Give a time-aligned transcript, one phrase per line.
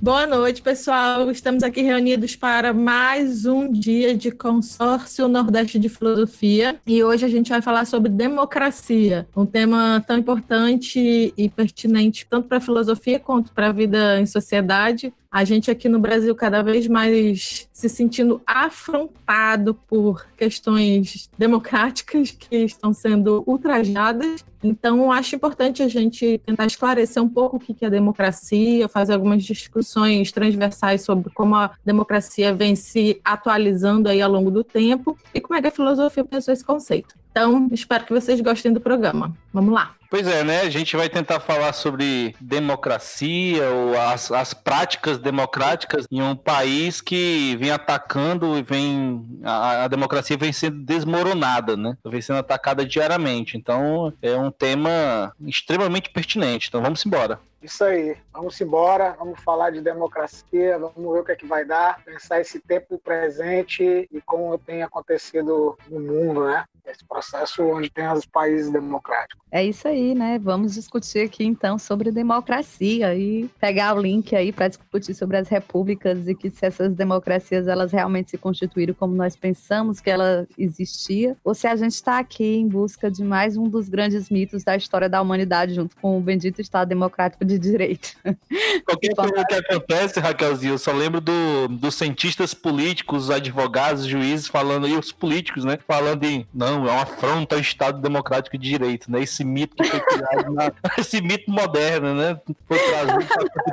[0.00, 1.28] Boa noite, pessoal.
[1.28, 7.28] Estamos aqui reunidos para mais um dia de Consórcio Nordeste de Filosofia e hoje a
[7.28, 13.18] gente vai falar sobre democracia, um tema tão importante e pertinente tanto para a filosofia
[13.18, 17.88] quanto para a vida em sociedade a gente aqui no Brasil cada vez mais se
[17.88, 24.44] sentindo afrontado por questões democráticas que estão sendo ultrajadas.
[24.62, 29.42] Então, acho importante a gente tentar esclarecer um pouco o que é democracia, fazer algumas
[29.42, 35.40] discussões transversais sobre como a democracia vem se atualizando aí ao longo do tempo e
[35.40, 37.16] como é que a filosofia pensou esse conceito.
[37.32, 39.36] Então, espero que vocês gostem do programa.
[39.52, 39.96] Vamos lá.
[40.14, 40.60] Pois é, né?
[40.60, 47.00] A gente vai tentar falar sobre democracia ou as, as práticas democráticas em um país
[47.00, 49.26] que vem atacando e vem.
[49.42, 51.98] A, a, democracia vem sendo desmoronada, né?
[52.06, 53.56] Vem sendo atacada diariamente.
[53.56, 56.68] Então é um tema extremamente pertinente.
[56.68, 57.40] Então vamos embora.
[57.64, 61.64] Isso aí, vamos embora, vamos falar de democracia, vamos ver o que é que vai
[61.64, 66.66] dar, pensar esse tempo presente e como tem acontecido no mundo, né?
[66.86, 69.42] Esse processo onde tem os países democráticos.
[69.50, 70.38] É isso aí, né?
[70.38, 75.48] Vamos discutir aqui então sobre democracia e pegar o link aí para discutir sobre as
[75.48, 80.46] repúblicas e que se essas democracias elas realmente se constituíram como nós pensamos que ela
[80.58, 84.62] existia, ou se a gente está aqui em busca de mais um dos grandes mitos
[84.62, 88.16] da história da humanidade junto com o bendito Estado Democrático de de direito.
[88.84, 94.08] Qualquer coisa que acontece, Raquelzinho, eu só lembro do, dos cientistas políticos, os advogados, os
[94.08, 95.78] juízes falando, e os políticos, né?
[95.86, 99.22] Falando em, não, é uma afronta ao Estado Democrático de Direito, né?
[99.22, 102.40] Esse mito que foi criado, na, esse mito moderno, né?
[102.66, 103.24] Foi trazido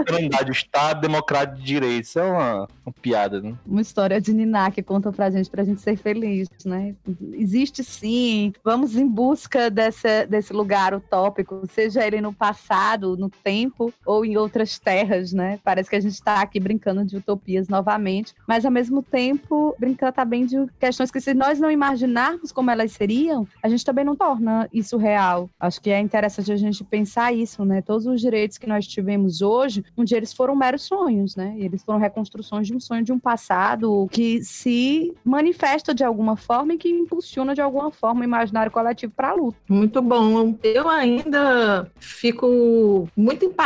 [0.06, 2.04] para a o Estado Democrático de Direito.
[2.04, 3.54] Isso é uma, uma piada, né?
[3.66, 6.96] Uma história de Niná que conta pra gente, pra gente ser feliz, né?
[7.34, 13.71] Existe sim, vamos em busca dessa, desse lugar utópico, seja ele no passado, no tempo,
[13.72, 15.60] tempo ou em outras terras, né?
[15.64, 20.12] Parece que a gente está aqui brincando de utopias novamente, mas ao mesmo tempo brincando
[20.14, 24.16] também de questões que se nós não imaginarmos como elas seriam, a gente também não
[24.16, 25.50] torna isso real.
[25.60, 27.82] Acho que é interessante a gente pensar isso, né?
[27.82, 31.56] Todos os direitos que nós tivemos hoje, um dia eles foram meros sonhos, né?
[31.58, 36.74] Eles foram reconstruções de um sonho de um passado que se manifesta de alguma forma
[36.74, 39.58] e que impulsiona de alguma forma o imaginário coletivo para a luta.
[39.70, 40.56] Muito bom.
[40.64, 43.61] Eu ainda fico muito impactada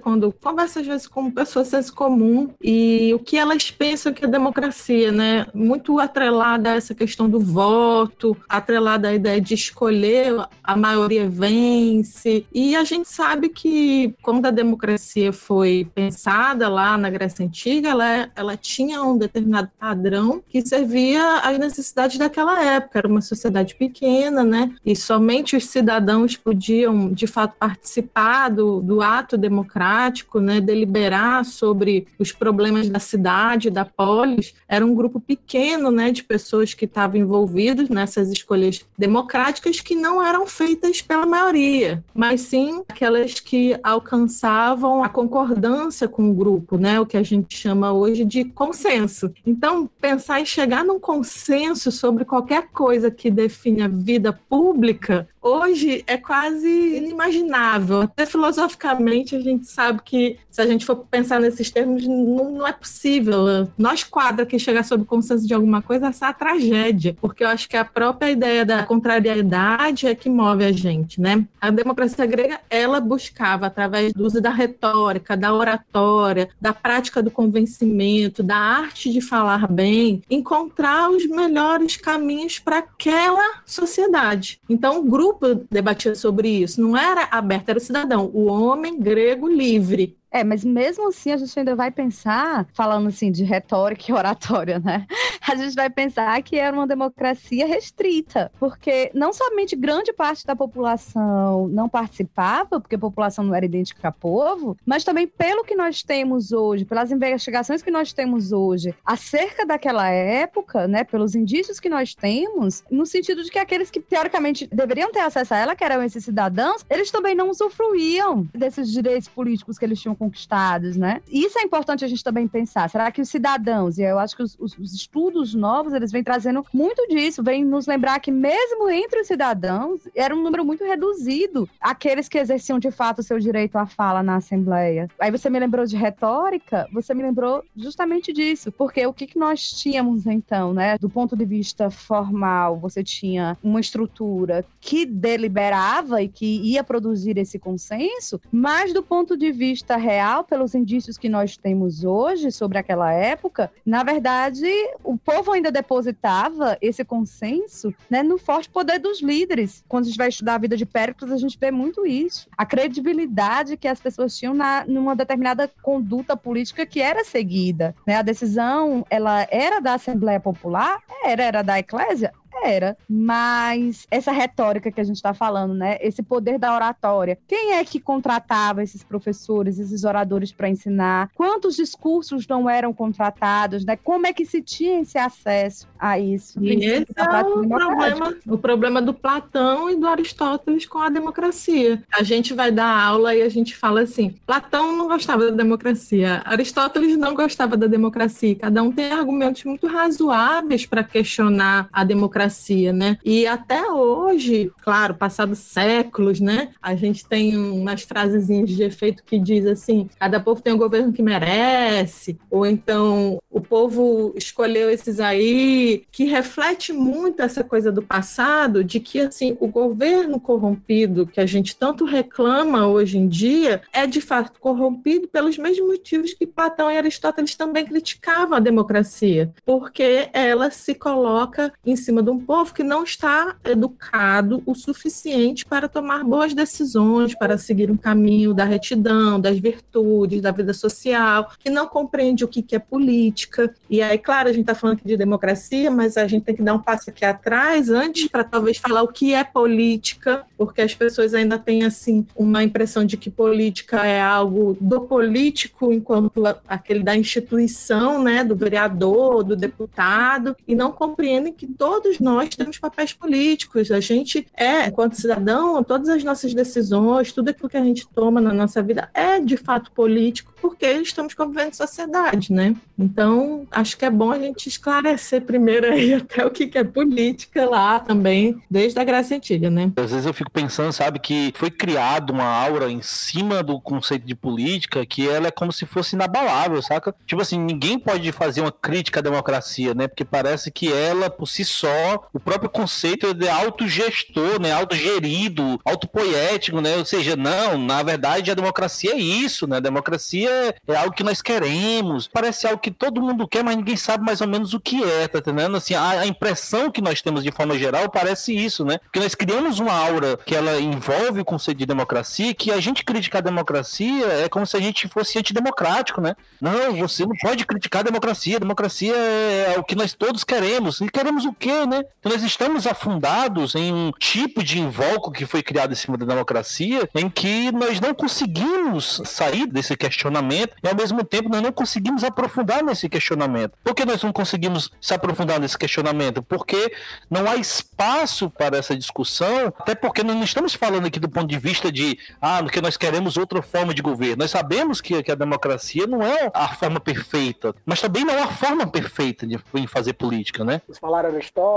[0.00, 4.28] quando converso às vezes com pessoas senso comum e o que elas pensam que é
[4.28, 5.46] democracia, né?
[5.54, 12.46] Muito atrelada a essa questão do voto, atrelada à ideia de escolher, a maioria vence.
[12.52, 18.30] E a gente sabe que quando a democracia foi pensada lá na Grécia Antiga, ela,
[18.36, 22.98] ela tinha um determinado padrão que servia às necessidades daquela época.
[22.98, 24.74] Era uma sociedade pequena, né?
[24.84, 31.44] E somente os cidadãos podiam, de fato, participar do, do ato ato democrático, né, deliberar
[31.44, 36.84] sobre os problemas da cidade, da polis, era um grupo pequeno, né, de pessoas que
[36.84, 43.78] estavam envolvidos nessas escolhas democráticas que não eram feitas pela maioria, mas sim aquelas que
[43.82, 49.32] alcançavam a concordância com o grupo, né, o que a gente chama hoje de consenso.
[49.46, 56.02] Então, pensar em chegar num consenso sobre qualquer coisa que define a vida pública hoje
[56.06, 58.00] é quase inimaginável.
[58.00, 62.66] Até filosoficamente a gente sabe que se a gente for pensar nesses termos, não, não
[62.66, 63.68] é possível.
[63.76, 67.48] Nós quadra aqui chegar sob consenso de alguma coisa, essa é a tragédia, porque eu
[67.48, 71.44] acho que a própria ideia da contrariedade é que move a gente, né?
[71.60, 77.32] A democracia grega, ela buscava, através do uso da retórica, da oratória, da prática do
[77.32, 84.60] convencimento, da arte de falar bem, encontrar os melhores caminhos para aquela sociedade.
[84.70, 86.80] Então, o grupo debatia sobre isso.
[86.80, 90.16] Não era aberto, era o cidadão, o homem grego livre.
[90.34, 94.80] É, mas mesmo assim a gente ainda vai pensar, falando assim de retórica e oratória,
[94.80, 95.06] né?
[95.46, 100.56] A gente vai pensar que era uma democracia restrita, porque não somente grande parte da
[100.56, 105.76] população não participava, porque a população não era idêntica a povo, mas também pelo que
[105.76, 111.78] nós temos hoje, pelas investigações que nós temos hoje acerca daquela época, né, pelos indícios
[111.78, 115.76] que nós temos, no sentido de que aqueles que teoricamente deveriam ter acesso a ela,
[115.76, 120.96] que eram esses cidadãos, eles também não usufruíam desses direitos políticos que eles tinham conquistados,
[120.96, 121.20] né?
[121.30, 122.88] Isso é importante a gente também pensar.
[122.88, 126.24] Será que os cidadãos, e eu acho que os, os, os estudos novos, eles vêm
[126.24, 130.84] trazendo muito disso, vêm nos lembrar que mesmo entre os cidadãos, era um número muito
[130.84, 135.08] reduzido aqueles que exerciam de fato o seu direito à fala na Assembleia.
[135.18, 139.38] Aí você me lembrou de retórica, você me lembrou justamente disso, porque o que, que
[139.38, 140.96] nós tínhamos então, né?
[140.98, 147.36] Do ponto de vista formal, você tinha uma estrutura que deliberava e que ia produzir
[147.38, 150.13] esse consenso, mas do ponto de vista real,
[150.44, 154.66] pelos indícios que nós temos hoje sobre aquela época, na verdade,
[155.02, 159.84] o povo ainda depositava esse consenso né, no forte poder dos líderes.
[159.88, 162.48] Quando a gente vai estudar a vida de Péricles, a gente vê muito isso.
[162.56, 167.94] A credibilidade que as pessoas tinham na, numa determinada conduta política que era seguida.
[168.06, 168.16] Né?
[168.16, 171.00] A decisão, ela era da Assembleia Popular?
[171.24, 172.32] Era, era da Eclésia?
[172.62, 172.96] Era.
[173.08, 175.98] Mas essa retórica que a gente está falando, né?
[176.00, 177.38] Esse poder da oratória.
[177.46, 181.30] Quem é que contratava esses professores, esses oradores para ensinar?
[181.34, 183.96] Quantos discursos não eram contratados, né?
[183.96, 186.62] Como é que se tinha esse acesso a isso?
[186.62, 192.02] E esse é o problema, o problema do Platão e do Aristóteles com a democracia.
[192.12, 196.42] A gente vai dar aula e a gente fala assim: Platão não gostava da democracia,
[196.44, 198.54] Aristóteles não gostava da democracia.
[198.54, 203.18] Cada um tem argumentos muito razoáveis para questionar a democracia democracia, né?
[203.24, 206.70] E até hoje, claro, passados séculos, né?
[206.80, 211.12] A gente tem umas frasezinhas de efeito que diz assim: cada povo tem o governo
[211.12, 218.02] que merece, ou então o povo escolheu esses aí, que reflete muito essa coisa do
[218.02, 223.82] passado, de que assim o governo corrompido que a gente tanto reclama hoje em dia
[223.92, 229.52] é de fato corrompido pelos mesmos motivos que Platão e Aristóteles também criticavam a democracia,
[229.64, 235.64] porque ela se coloca em cima de um povo que não está educado o suficiente
[235.64, 241.50] para tomar boas decisões, para seguir um caminho da retidão, das virtudes, da vida social,
[241.58, 243.72] que não compreende o que é política.
[243.88, 246.62] E aí, claro, a gente está falando aqui de democracia, mas a gente tem que
[246.62, 250.94] dar um passo aqui atrás antes para talvez falar o que é política, porque as
[250.94, 257.02] pessoas ainda têm assim uma impressão de que política é algo do político enquanto aquele
[257.02, 263.12] da instituição, né, do vereador, do deputado, e não compreendem que todos nós temos papéis
[263.12, 263.90] políticos.
[263.90, 268.40] A gente é, enquanto cidadão, todas as nossas decisões, tudo aquilo que a gente toma
[268.40, 272.74] na nossa vida é de fato político, porque estamos convivendo em sociedade, né?
[272.98, 277.68] Então, acho que é bom a gente esclarecer primeiro aí até o que é política
[277.68, 279.92] lá também, desde a Grécia Antiga, né?
[279.96, 284.26] Às vezes eu fico pensando, sabe, que foi criado uma aura em cima do conceito
[284.26, 287.14] de política que ela é como se fosse inabalável, saca?
[287.26, 290.08] Tipo assim, ninguém pode fazer uma crítica à democracia, né?
[290.08, 294.72] Porque parece que ela, por si só, o próprio conceito é de autogestor, né?
[294.72, 296.96] Autogerido, autopoético, né?
[296.96, 299.76] Ou seja, não, na verdade a democracia é isso, né?
[299.76, 302.28] A democracia é algo que nós queremos.
[302.28, 305.28] Parece algo que todo mundo quer, mas ninguém sabe mais ou menos o que é,
[305.28, 305.76] tá entendendo?
[305.76, 308.98] Assim, a, a impressão que nós temos de forma geral parece isso, né?
[308.98, 313.04] Porque nós criamos uma aura que ela envolve o conceito de democracia, que a gente
[313.04, 316.34] criticar a democracia é como se a gente fosse antidemocrático, né?
[316.60, 318.56] Não, você não pode criticar a democracia.
[318.56, 321.00] A democracia é o que nós todos queremos.
[321.00, 321.93] E queremos o quê, né?
[321.98, 326.26] Então nós estamos afundados em um tipo de invólucro que foi criado em cima da
[326.26, 331.72] democracia, em que nós não conseguimos sair desse questionamento e ao mesmo tempo nós não
[331.72, 333.72] conseguimos aprofundar nesse questionamento.
[333.82, 336.42] Por que nós não conseguimos se aprofundar nesse questionamento?
[336.42, 336.92] Porque
[337.30, 341.46] não há espaço para essa discussão, até porque nós não estamos falando aqui do ponto
[341.46, 344.36] de vista de ah, porque nós queremos outra forma de governo.
[344.38, 348.42] Nós sabemos que, que a democracia não é a forma perfeita, mas também não é
[348.42, 350.80] a forma perfeita de, fazer política, né?
[350.86, 351.30] Vocês falaram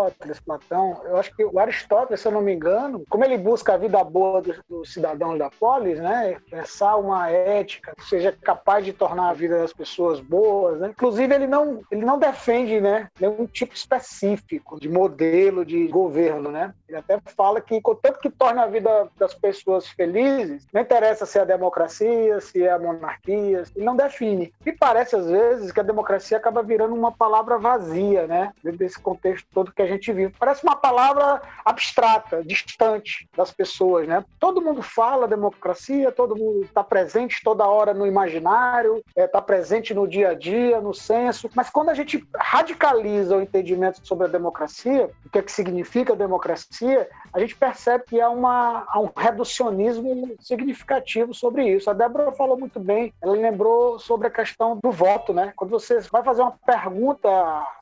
[0.07, 3.73] Aristóteles, Platão, eu acho que o Aristóteles, se eu não me engano, como ele busca
[3.73, 8.85] a vida boa dos, dos cidadãos da polis, né, pensar uma ética que seja capaz
[8.85, 10.89] de tornar a vida das pessoas boas, né?
[10.89, 16.73] Inclusive ele não ele não defende, né, nenhum tipo específico de modelo de governo, né?
[16.87, 21.37] Ele até fala que contanto que torna a vida das pessoas felizes, não interessa se
[21.37, 24.53] é a democracia, se é a monarquia, ele não define.
[24.65, 28.51] E parece às vezes que a democracia acaba virando uma palavra vazia, né?
[28.63, 34.07] Dentro desse contexto todo que a gente vive parece uma palavra abstrata, distante das pessoas,
[34.07, 34.23] né?
[34.39, 39.41] Todo mundo fala democracia, todo mundo está presente toda hora no imaginário, está é, tá
[39.41, 44.27] presente no dia a dia, no senso, mas quando a gente radicaliza o entendimento sobre
[44.27, 48.99] a democracia, o que é que significa democracia, a gente percebe que há, uma, há
[48.99, 51.89] um reducionismo significativo sobre isso.
[51.89, 55.53] A Débora falou muito bem, ela lembrou sobre a questão do voto, né?
[55.55, 57.29] Quando você vai fazer uma pergunta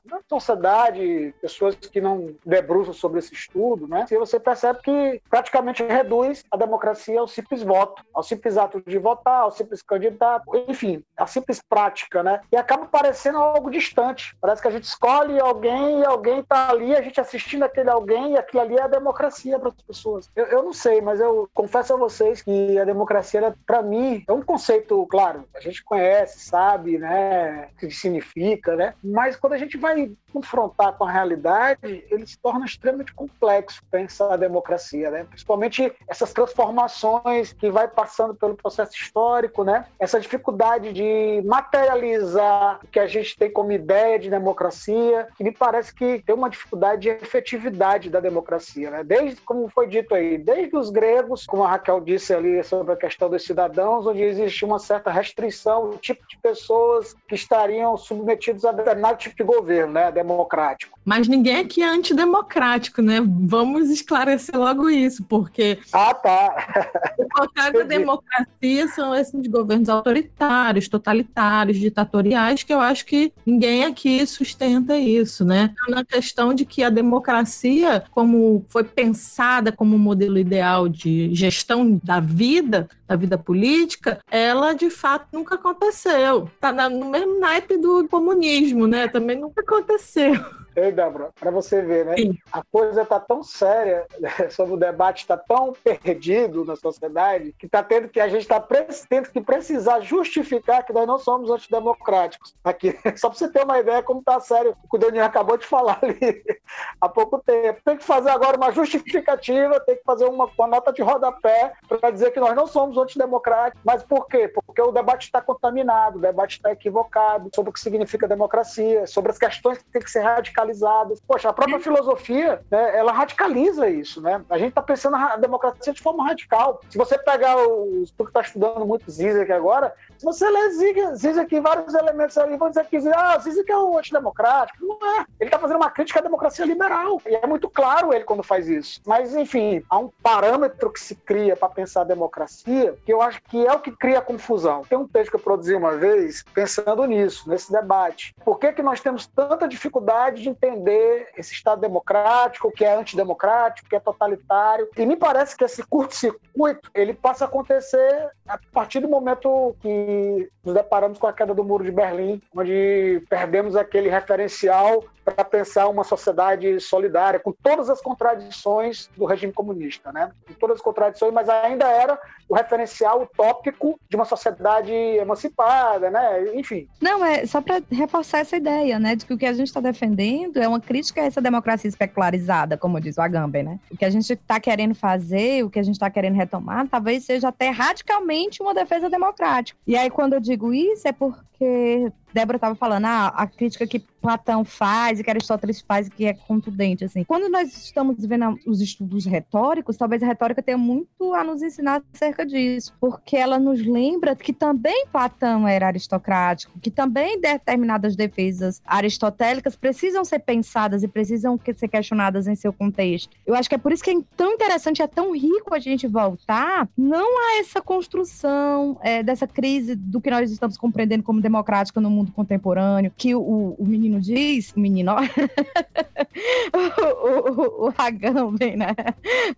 [0.04, 4.06] na sociedade, pessoas que não debruçam sobre esse estudo, né?
[4.10, 8.98] E você percebe que praticamente reduz a democracia ao simples voto, ao simples ato de
[8.98, 12.40] votar, ao simples candidato, enfim, a simples prática, né?
[12.52, 14.36] E acaba parecendo algo distante.
[14.40, 18.32] Parece que a gente escolhe alguém e alguém está ali, a gente assistindo aquele alguém
[18.32, 20.30] e aquilo ali é a democracia para as pessoas.
[20.36, 24.32] Eu, eu, não sei, mas eu confesso a vocês que a democracia, para mim, é
[24.32, 27.68] um conceito, claro, a gente conhece, sabe, né?
[27.72, 28.94] O que significa, né?
[29.02, 34.32] Mas quando a gente vai confrontar com a realidade, ele se torna extremamente complexo pensar
[34.32, 35.24] a democracia, né?
[35.24, 39.86] Principalmente essas transformações que vai passando pelo processo histórico, né?
[39.98, 45.52] Essa dificuldade de materializar o que a gente tem como ideia de democracia, que me
[45.52, 49.04] parece que tem uma dificuldade de efetividade da democracia, né?
[49.04, 52.96] Desde, como foi dito aí, desde os gregos, como a Raquel disse ali sobre a
[52.96, 58.64] questão dos cidadãos, onde existe uma certa restrição do tipo de pessoas que estariam submetidos
[58.64, 60.10] a determinado tipo de governo, né?
[60.10, 60.98] Democrático.
[61.04, 63.20] Mas ninguém aqui é antidemocrático, né?
[63.24, 65.78] Vamos esclarecer logo isso, porque.
[65.92, 66.92] Ah, tá.
[67.18, 73.84] o contrário da democracia são esses governos autoritários, totalitários, ditatoriais, que eu acho que ninguém
[73.84, 75.74] aqui sustenta isso, né?
[75.88, 82.20] Na questão de que a democracia, como foi pensada como modelo ideal de gestão da
[82.20, 86.50] vida, da vida política, ela de fato nunca aconteceu.
[86.60, 89.08] Tá no mesmo naipe do comunismo, né?
[89.08, 90.34] Também nunca aconteceu.
[90.76, 92.16] Ei, Débora, para você ver, né?
[92.16, 92.38] Sim.
[92.52, 94.28] A coisa está tão séria, né?
[94.52, 98.62] sobre o debate está tão perdido na sociedade, que tá tendo que a gente está
[99.08, 102.94] tendo que precisar justificar que nós não somos antidemocráticos aqui.
[103.16, 105.64] Só para você ter uma ideia como está sério o que o Daniel acabou de
[105.64, 106.44] falar ali
[107.00, 107.80] há pouco tempo.
[107.82, 112.10] Tem que fazer agora uma justificativa, tem que fazer uma, uma nota de rodapé para
[112.10, 113.80] dizer que nós não somos antidemocráticos.
[113.82, 114.46] Mas por quê?
[114.46, 119.32] Porque o debate está contaminado, o debate está equivocado sobre o que significa democracia, sobre
[119.32, 121.20] as questões que têm que ser radicalizadas radicalizadas.
[121.20, 124.44] Poxa, a própria filosofia, né, ela radicaliza isso, né?
[124.50, 126.80] A gente está pensando a democracia de forma radical.
[126.90, 128.10] Se você pegar os...
[128.10, 130.70] Tu que está estudando muito Zizek agora, se você ler
[131.14, 134.84] Zizek, vários elementos ali vão dizer que ah, Zizek é um antidemocrático.
[134.84, 135.26] Não é.
[135.40, 137.20] Ele está fazendo uma crítica à democracia liberal.
[137.26, 139.00] E é muito claro ele quando faz isso.
[139.06, 143.42] Mas, enfim, há um parâmetro que se cria para pensar a democracia que eu acho
[143.42, 144.82] que é o que cria a confusão.
[144.88, 148.34] Tem um texto que eu produzi uma vez pensando nisso, nesse debate.
[148.44, 153.88] Por que, que nós temos tanta dificuldade de entender esse Estado democrático, que é antidemocrático,
[153.88, 154.88] que é totalitário?
[154.96, 160.48] E me parece que esse curto-circuito ele passa a acontecer a partir do momento que
[160.64, 165.04] nos deparamos com a queda do Muro de Berlim, onde perdemos aquele referencial
[165.34, 170.30] para pensar uma sociedade solidária, com todas as contradições do regime comunista, né?
[170.46, 172.16] Com todas as contradições, mas ainda era
[172.48, 176.54] o referencial utópico de uma sociedade emancipada, né?
[176.54, 176.88] Enfim.
[177.00, 179.16] Não, é só para reforçar essa ideia, né?
[179.16, 182.76] De que o que a gente está defendendo é uma crítica a essa democracia especularizada,
[182.76, 183.80] como diz o Agamben, né?
[183.90, 187.24] O que a gente está querendo fazer, o que a gente está querendo retomar, talvez
[187.24, 189.76] seja até radicalmente uma defesa democrática.
[189.84, 194.04] E aí, quando eu digo isso, é porque Débora estava falando, ah, a crítica que
[194.26, 197.22] Platão faz e que Aristóteles faz e que é contundente, assim.
[197.22, 202.02] Quando nós estamos vendo os estudos retóricos, talvez a retórica tenha muito a nos ensinar
[202.12, 208.82] acerca disso, porque ela nos lembra que também Platão era aristocrático, que também determinadas defesas
[208.84, 213.30] aristotélicas precisam ser pensadas e precisam ser questionadas em seu contexto.
[213.46, 216.08] Eu acho que é por isso que é tão interessante, é tão rico a gente
[216.08, 222.00] voltar não a essa construção é, dessa crise do que nós estamos compreendendo como democrática
[222.00, 225.12] no mundo contemporâneo, que o, o menino diz, menino,
[226.72, 228.94] o, o, o Agamben, né,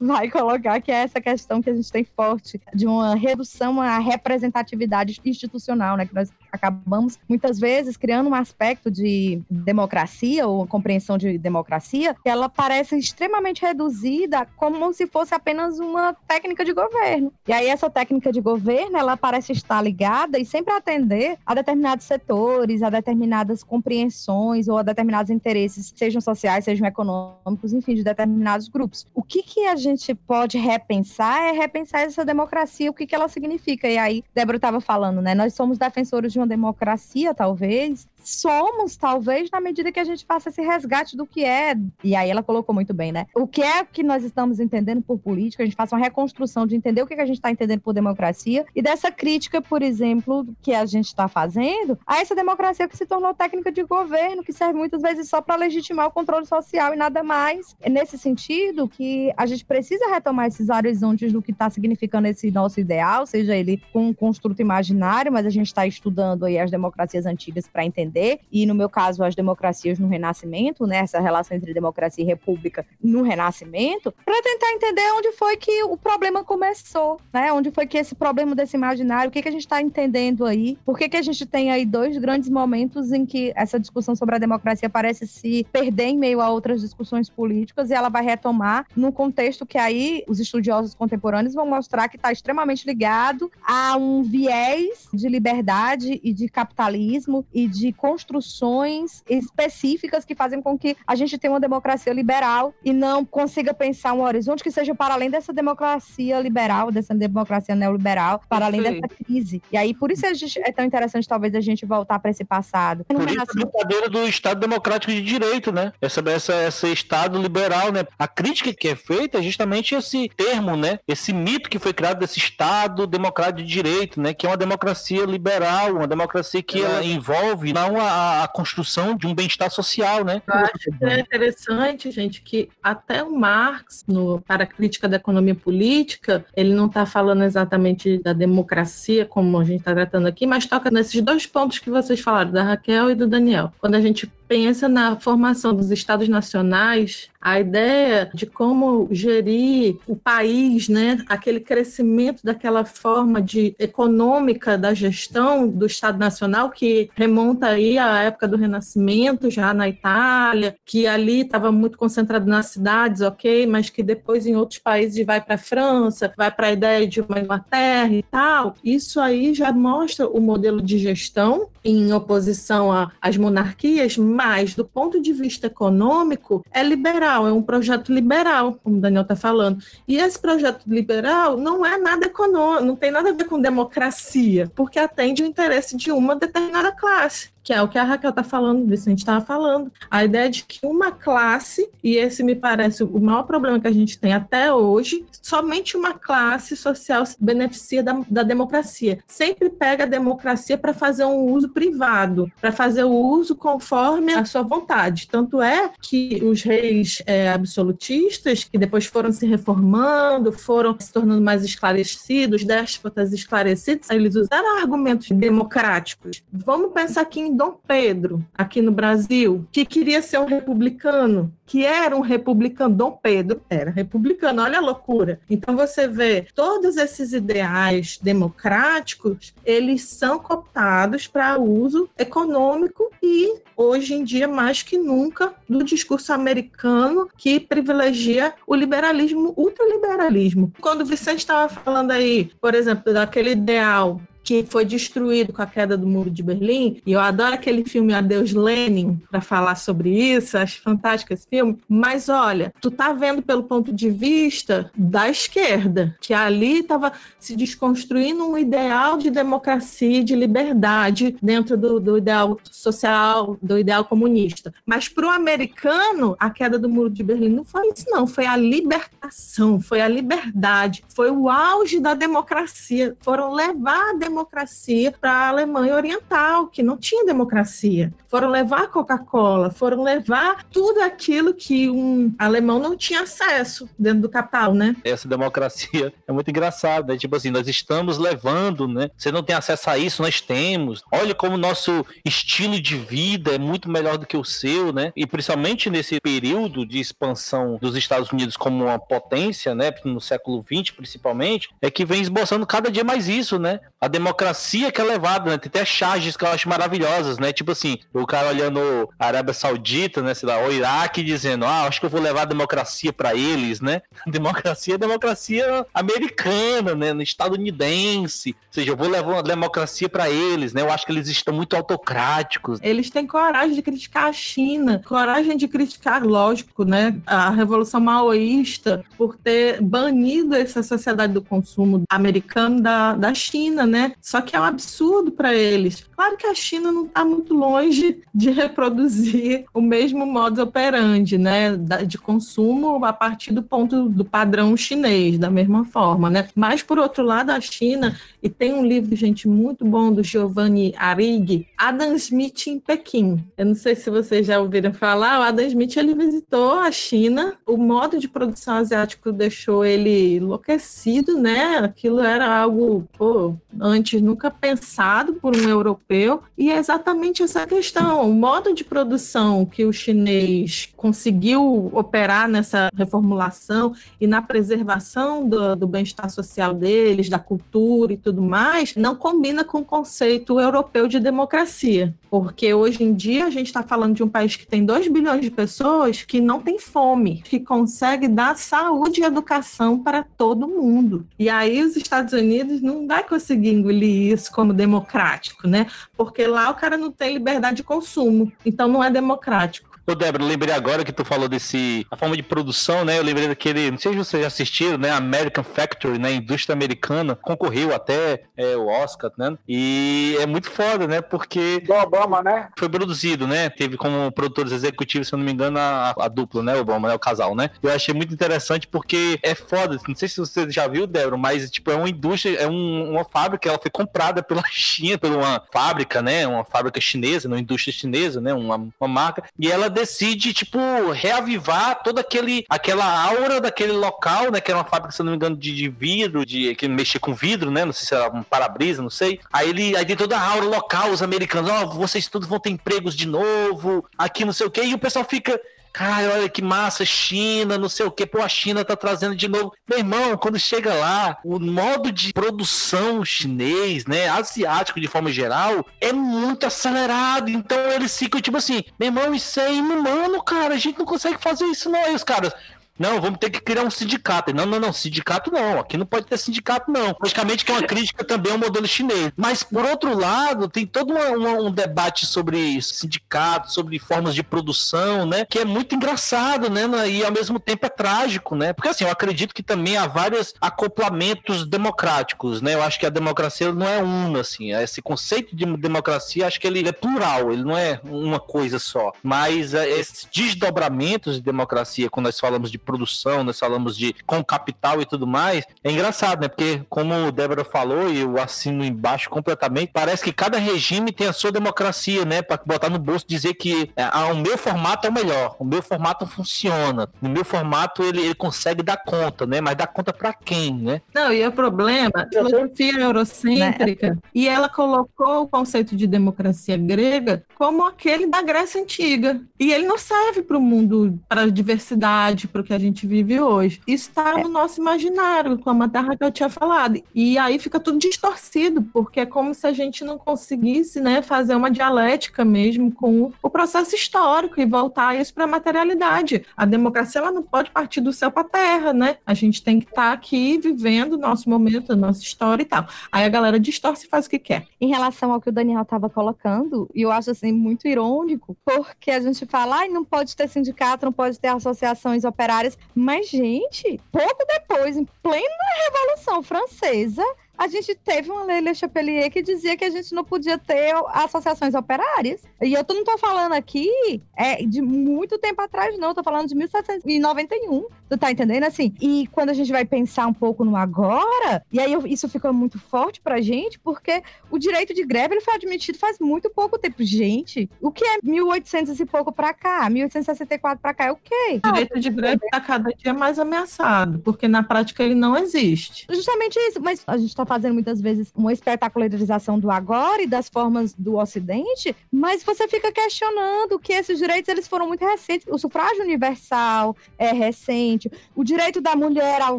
[0.00, 3.98] vai colocar que é essa questão que a gente tem forte de uma redução à
[3.98, 11.18] representatividade institucional, né, que nós acabamos muitas vezes criando um aspecto de democracia ou compreensão
[11.18, 17.32] de democracia que ela parece extremamente reduzida como se fosse apenas uma técnica de governo.
[17.46, 22.06] E aí essa técnica de governo, ela parece estar ligada e sempre atender a determinados
[22.06, 28.68] setores a determinadas compreensões ou a determinados interesses, sejam sociais, sejam econômicos, enfim, de determinados
[28.68, 29.06] grupos.
[29.14, 33.28] O que, que a gente pode repensar é repensar essa democracia, o que, que ela
[33.28, 33.88] significa.
[33.88, 35.34] E aí, Débora estava falando, né?
[35.34, 40.48] Nós somos defensores de uma democracia, talvez, somos, talvez, na medida que a gente faça
[40.48, 41.74] esse resgate do que é.
[42.02, 43.26] E aí ela colocou muito bem, né?
[43.34, 46.76] O que é que nós estamos entendendo por política, a gente faça uma reconstrução de
[46.76, 50.72] entender o que, a gente está entendendo por democracia e dessa crítica, por exemplo, que
[50.72, 54.74] a gente está fazendo a essa democracia que se tornou técnica de governo, que serve
[54.74, 57.74] muitas vezes só para legitimar o controle social e nada mais.
[57.80, 62.50] É nesse sentido que a gente precisa retomar esses horizontes do que está significando esse
[62.52, 66.70] nosso ideal, seja ele com um construto imaginário, mas a gente está estudando aí as
[66.70, 68.17] democracias antigas para entender
[68.50, 72.86] e no meu caso, as democracias no Renascimento, né, essa relação entre democracia e república
[73.02, 77.52] no Renascimento, para tentar entender onde foi que o problema começou, né?
[77.52, 80.78] Onde foi que esse problema desse imaginário, o que, que a gente está entendendo aí?
[80.84, 84.36] Por que, que a gente tem aí dois grandes momentos em que essa discussão sobre
[84.36, 88.86] a democracia parece se perder em meio a outras discussões políticas e ela vai retomar
[88.96, 94.22] num contexto que aí os estudiosos contemporâneos vão mostrar que está extremamente ligado a um
[94.22, 101.14] viés de liberdade e de capitalismo e de construções específicas que fazem com que a
[101.16, 105.28] gente tenha uma democracia liberal e não consiga pensar um horizonte que seja para além
[105.28, 109.60] dessa democracia liberal, dessa democracia neoliberal, para além dessa crise.
[109.72, 113.04] E aí, por isso é tão interessante, talvez, a gente voltar para esse passado.
[113.04, 115.92] Por isso a brincadeira do Estado Democrático de Direito, né?
[116.00, 118.04] Essa, essa, esse Estado liberal, né?
[118.18, 121.00] A crítica que é feita é justamente esse termo, né?
[121.08, 124.32] Esse mito que foi criado desse Estado Democrático de Direito, né?
[124.32, 127.04] Que é uma democracia liberal, uma democracia que é.
[127.04, 130.42] envolve a, a, construção de um bem-estar social, né?
[130.46, 135.16] Eu acho que é interessante, gente, que até o Marx, no, para a crítica da
[135.16, 140.46] economia política, ele não está falando exatamente da democracia, como a gente está tratando aqui,
[140.46, 143.72] mas toca nesses dois pontos que vocês falaram, da Raquel e do Daniel.
[143.78, 150.16] Quando a gente pensa na formação dos estados nacionais, a ideia de como gerir o
[150.16, 157.66] país, né, aquele crescimento daquela forma de econômica da gestão do Estado Nacional que remonta
[157.66, 163.22] aí à época do Renascimento, já na Itália, que ali estava muito concentrado nas cidades,
[163.22, 167.06] ok, mas que depois em outros países vai para a França, vai para a ideia
[167.06, 168.74] de uma Inglaterra e tal.
[168.82, 172.90] Isso aí já mostra o modelo de gestão em oposição
[173.20, 178.96] às monarquias, mas do ponto de vista econômico é liberal, é um projeto liberal, como
[178.96, 179.82] o Daniel está falando.
[180.06, 184.70] E esse projeto liberal não é nada econômico, não tem nada a ver com democracia,
[184.74, 188.42] porque atende o interesse de uma determinada classe que é o que a Raquel está
[188.42, 193.20] falando, Vicente estava falando, a ideia de que uma classe, e esse me parece o
[193.20, 198.22] maior problema que a gente tem até hoje, somente uma classe social se beneficia da,
[198.26, 199.18] da democracia.
[199.26, 204.46] Sempre pega a democracia para fazer um uso privado, para fazer o uso conforme a
[204.46, 205.28] sua vontade.
[205.28, 211.42] Tanto é que os reis é, absolutistas, que depois foram se reformando, foram se tornando
[211.42, 216.42] mais esclarecidos, déspotas esclarecidos, eles usaram argumentos democráticos.
[216.50, 221.84] Vamos pensar aqui em Dom Pedro, aqui no Brasil, que queria ser um republicano, que
[221.84, 222.94] era um republicano.
[222.94, 225.40] Dom Pedro era republicano, olha a loucura.
[225.50, 234.14] Então você vê todos esses ideais democráticos, eles são cooptados para uso econômico e hoje
[234.14, 240.72] em dia mais que nunca do discurso americano que privilegia o liberalismo, ultraliberalismo.
[240.80, 245.66] Quando o Vicente estava falando aí, por exemplo, daquele ideal que foi destruído com a
[245.66, 247.02] queda do Muro de Berlim.
[247.04, 251.78] E eu adoro aquele filme Adeus Lenin para falar sobre isso, acho fantástico esse filme.
[251.86, 257.54] Mas olha, tu tá vendo pelo ponto de vista da esquerda, que ali estava se
[257.54, 264.06] desconstruindo um ideal de democracia e de liberdade dentro do, do ideal social, do ideal
[264.06, 264.72] comunista.
[264.86, 268.26] Mas para o americano, a queda do Muro de Berlim não foi isso, não.
[268.26, 273.14] Foi a libertação, foi a liberdade, foi o auge da democracia.
[273.20, 278.12] Foram levar a democracia democracia para a Alemanha Oriental, que não tinha democracia.
[278.28, 284.28] Foram levar Coca-Cola, foram levar tudo aquilo que um alemão não tinha acesso dentro do
[284.28, 284.94] capital, né?
[285.04, 287.18] Essa democracia é muito engraçada, né?
[287.18, 289.10] tipo assim, nós estamos levando, né?
[289.16, 291.02] Você não tem acesso a isso, nós temos.
[291.12, 295.12] Olha como nosso estilo de vida é muito melhor do que o seu, né?
[295.16, 299.92] E principalmente nesse período de expansão dos Estados Unidos como uma potência, né?
[300.04, 303.80] No século XX, principalmente, é que vem esboçando cada dia mais isso, né?
[304.00, 305.58] A democracia que é levada, né?
[305.58, 307.52] Tem até charges que eu acho maravilhosas, né?
[307.52, 310.34] Tipo assim, o cara olhando a Arábia Saudita, né?
[310.34, 313.80] Sei lá, o Iraque dizendo, ah, acho que eu vou levar a democracia para eles,
[313.80, 314.02] né?
[314.26, 317.22] Democracia é democracia americana, né?
[317.22, 318.50] Estadunidense.
[318.50, 320.82] Ou seja, eu vou levar uma democracia para eles, né?
[320.82, 322.78] Eu acho que eles estão muito autocráticos.
[322.82, 327.16] Eles têm coragem de criticar a China, coragem de criticar, lógico, né?
[327.26, 334.07] A Revolução Maoísta por ter banido essa sociedade do consumo americano da, da China, né?
[334.20, 336.06] Só que é um absurdo para eles.
[336.14, 341.76] Claro que a China não está muito longe de reproduzir o mesmo modus operandi, né,
[342.06, 346.48] de consumo a partir do ponto do padrão chinês, da mesma forma, né?
[346.54, 350.94] Mas por outro lado, a China e tem um livro, gente, muito bom do Giovanni
[350.96, 353.44] Arrighi, Adam Smith em Pequim.
[353.56, 357.56] Eu não sei se vocês já ouviram falar, o Adam Smith ele visitou a China,
[357.66, 361.78] o modo de produção asiático deixou ele enlouquecido, né?
[361.78, 363.54] Aquilo era algo, pô,
[363.98, 369.66] antes nunca pensado por um europeu, e é exatamente essa questão, o modo de produção
[369.66, 377.28] que o chinês conseguiu operar nessa reformulação e na preservação do, do bem-estar social deles,
[377.28, 382.14] da cultura e tudo mais, não combina com o conceito europeu de democracia.
[382.30, 385.40] Porque hoje em dia a gente está falando de um país que tem 2 bilhões
[385.40, 391.26] de pessoas que não tem fome, que consegue dar saúde e educação para todo mundo.
[391.38, 395.86] E aí os Estados Unidos não vai conseguir engolir isso como democrático, né?
[396.16, 399.87] Porque lá o cara não tem liberdade de consumo, então não é democrático.
[400.10, 402.06] Ô, Débora, lembrei agora que tu falou desse.
[402.10, 403.18] a forma de produção, né?
[403.18, 403.90] Eu lembrei daquele.
[403.90, 405.10] Não sei se vocês já assistiram, né?
[405.10, 406.32] American Factory, né?
[406.32, 407.36] Indústria americana.
[407.36, 409.58] Concorreu até é, o Oscar, né?
[409.68, 411.20] E é muito foda, né?
[411.20, 411.80] Porque.
[411.80, 412.70] Do Obama, né?
[412.78, 413.68] Foi produzido, né?
[413.68, 416.74] Teve como produtores executivos, se eu não me engano, a, a dupla, né?
[416.76, 417.14] O Obama, né?
[417.14, 417.68] O casal, né?
[417.82, 419.98] Eu achei muito interessante porque é foda.
[420.08, 423.26] Não sei se você já viu, Débora, mas, tipo, é uma indústria, é um, uma
[423.26, 426.46] fábrica, ela foi comprada pela China, por uma fábrica, né?
[426.46, 428.54] Uma fábrica chinesa, uma indústria chinesa, né?
[428.54, 429.44] Uma, uma marca.
[429.58, 430.78] E ela decide, tipo,
[431.12, 434.60] reavivar toda aquele, aquela aura daquele local, né?
[434.60, 437.34] Que era uma fábrica, se não me engano, de, de vidro, de que mexia com
[437.34, 437.84] vidro, né?
[437.84, 439.40] Não sei se era um para-brisa, não sei.
[439.52, 442.60] Aí ele aí tem toda a aura local, os americanos, ó, oh, vocês todos vão
[442.60, 445.60] ter empregos de novo, aqui não sei o quê, e o pessoal fica.
[445.98, 449.48] Cara, olha que massa, China, não sei o que, pô, a China tá trazendo de
[449.48, 449.72] novo.
[449.84, 455.84] Meu irmão, quando chega lá, o modo de produção chinês, né, asiático de forma geral,
[456.00, 457.50] é muito acelerado.
[457.50, 461.42] Então eles ficam tipo assim, meu irmão, isso é inumano, cara, a gente não consegue
[461.42, 462.04] fazer isso não.
[462.04, 462.52] Aí os caras,
[462.98, 464.52] não, vamos ter que criar um sindicato.
[464.52, 465.80] Não, não, não, sindicato não.
[465.80, 467.16] Aqui não pode ter sindicato, não.
[467.20, 469.32] Logicamente que é uma crítica também ao modelo chinês.
[469.36, 474.42] Mas, por outro lado, tem todo uma, uma, um debate sobre sindicato, sobre formas de
[474.42, 475.44] produção, né?
[475.44, 476.86] Que é muito engraçado, né?
[477.08, 478.72] E ao mesmo tempo é trágico, né?
[478.72, 482.74] Porque assim, eu acredito que também há vários acoplamentos democráticos, né?
[482.74, 484.72] Eu acho que a democracia não é uma, assim.
[484.72, 489.12] Esse conceito de democracia, acho que ele é plural, ele não é uma coisa só.
[489.22, 494.42] Mas é, esses desdobramentos de democracia, quando nós falamos de produção, nós falamos de com
[494.42, 496.48] capital e tudo mais, é engraçado, né?
[496.48, 501.26] Porque, como o Débora falou, e eu assino embaixo completamente, parece que cada regime tem
[501.26, 502.40] a sua democracia, né?
[502.40, 505.64] Para botar no bolso dizer que é, ah, o meu formato é o melhor, o
[505.64, 509.60] meu formato funciona, o meu formato ele, ele consegue dar conta, né?
[509.60, 511.02] Mas dá conta para quem, né?
[511.14, 514.18] Não, e o problema, a filosofia eurocêntrica, né?
[514.34, 519.40] e ela colocou o conceito de democracia grega como aquele da Grécia Antiga.
[519.58, 523.06] E ele não serve para o mundo, para a diversidade, para o que a gente
[523.06, 523.80] vive hoje.
[523.86, 524.42] Isso está é.
[524.42, 527.02] no nosso imaginário, como a Tarra que eu tinha falado.
[527.14, 531.54] E aí fica tudo distorcido, porque é como se a gente não conseguisse né, fazer
[531.54, 536.44] uma dialética mesmo com o processo histórico e voltar isso para a materialidade.
[536.56, 539.16] A democracia ela não pode partir do céu para a terra, né?
[539.26, 542.66] A gente tem que estar tá aqui vivendo o nosso momento, a nossa história e
[542.66, 542.86] tal.
[543.10, 544.66] Aí a galera distorce e faz o que quer.
[544.80, 549.10] Em relação ao que o Daniel estava colocando, e eu acho assim muito irônico, porque
[549.10, 554.00] a gente fala, ah, não pode ter sindicato, não pode ter associações operárias mas, gente,
[554.10, 555.46] pouco depois, em plena
[555.84, 557.24] Revolução Francesa,
[557.58, 560.94] a gente teve uma lei Le Chapelier que dizia que a gente não podia ter
[561.08, 562.40] associações operárias.
[562.62, 563.90] E eu não estou falando aqui
[564.36, 566.10] é, de muito tempo atrás, não.
[566.10, 567.86] Eu tô falando de 1791.
[568.08, 568.62] Tu tá entendendo?
[568.62, 572.28] Assim, e quando a gente vai pensar um pouco no agora, e aí eu, isso
[572.28, 576.48] ficou muito forte pra gente, porque o direito de greve ele foi admitido faz muito
[576.48, 577.02] pouco tempo.
[577.02, 579.90] Gente, o que é 1800 e pouco pra cá?
[579.90, 581.60] 1864 pra cá é o quê?
[581.64, 586.06] O direito de greve tá cada dia mais ameaçado, porque na prática ele não existe.
[586.08, 590.48] Justamente isso, mas a gente tá fazendo muitas vezes uma espetacularização do agora e das
[590.48, 595.48] formas do Ocidente, mas você fica questionando que esses direitos eles foram muito recentes.
[595.50, 599.58] O sufrágio universal é recente, o direito da mulher ao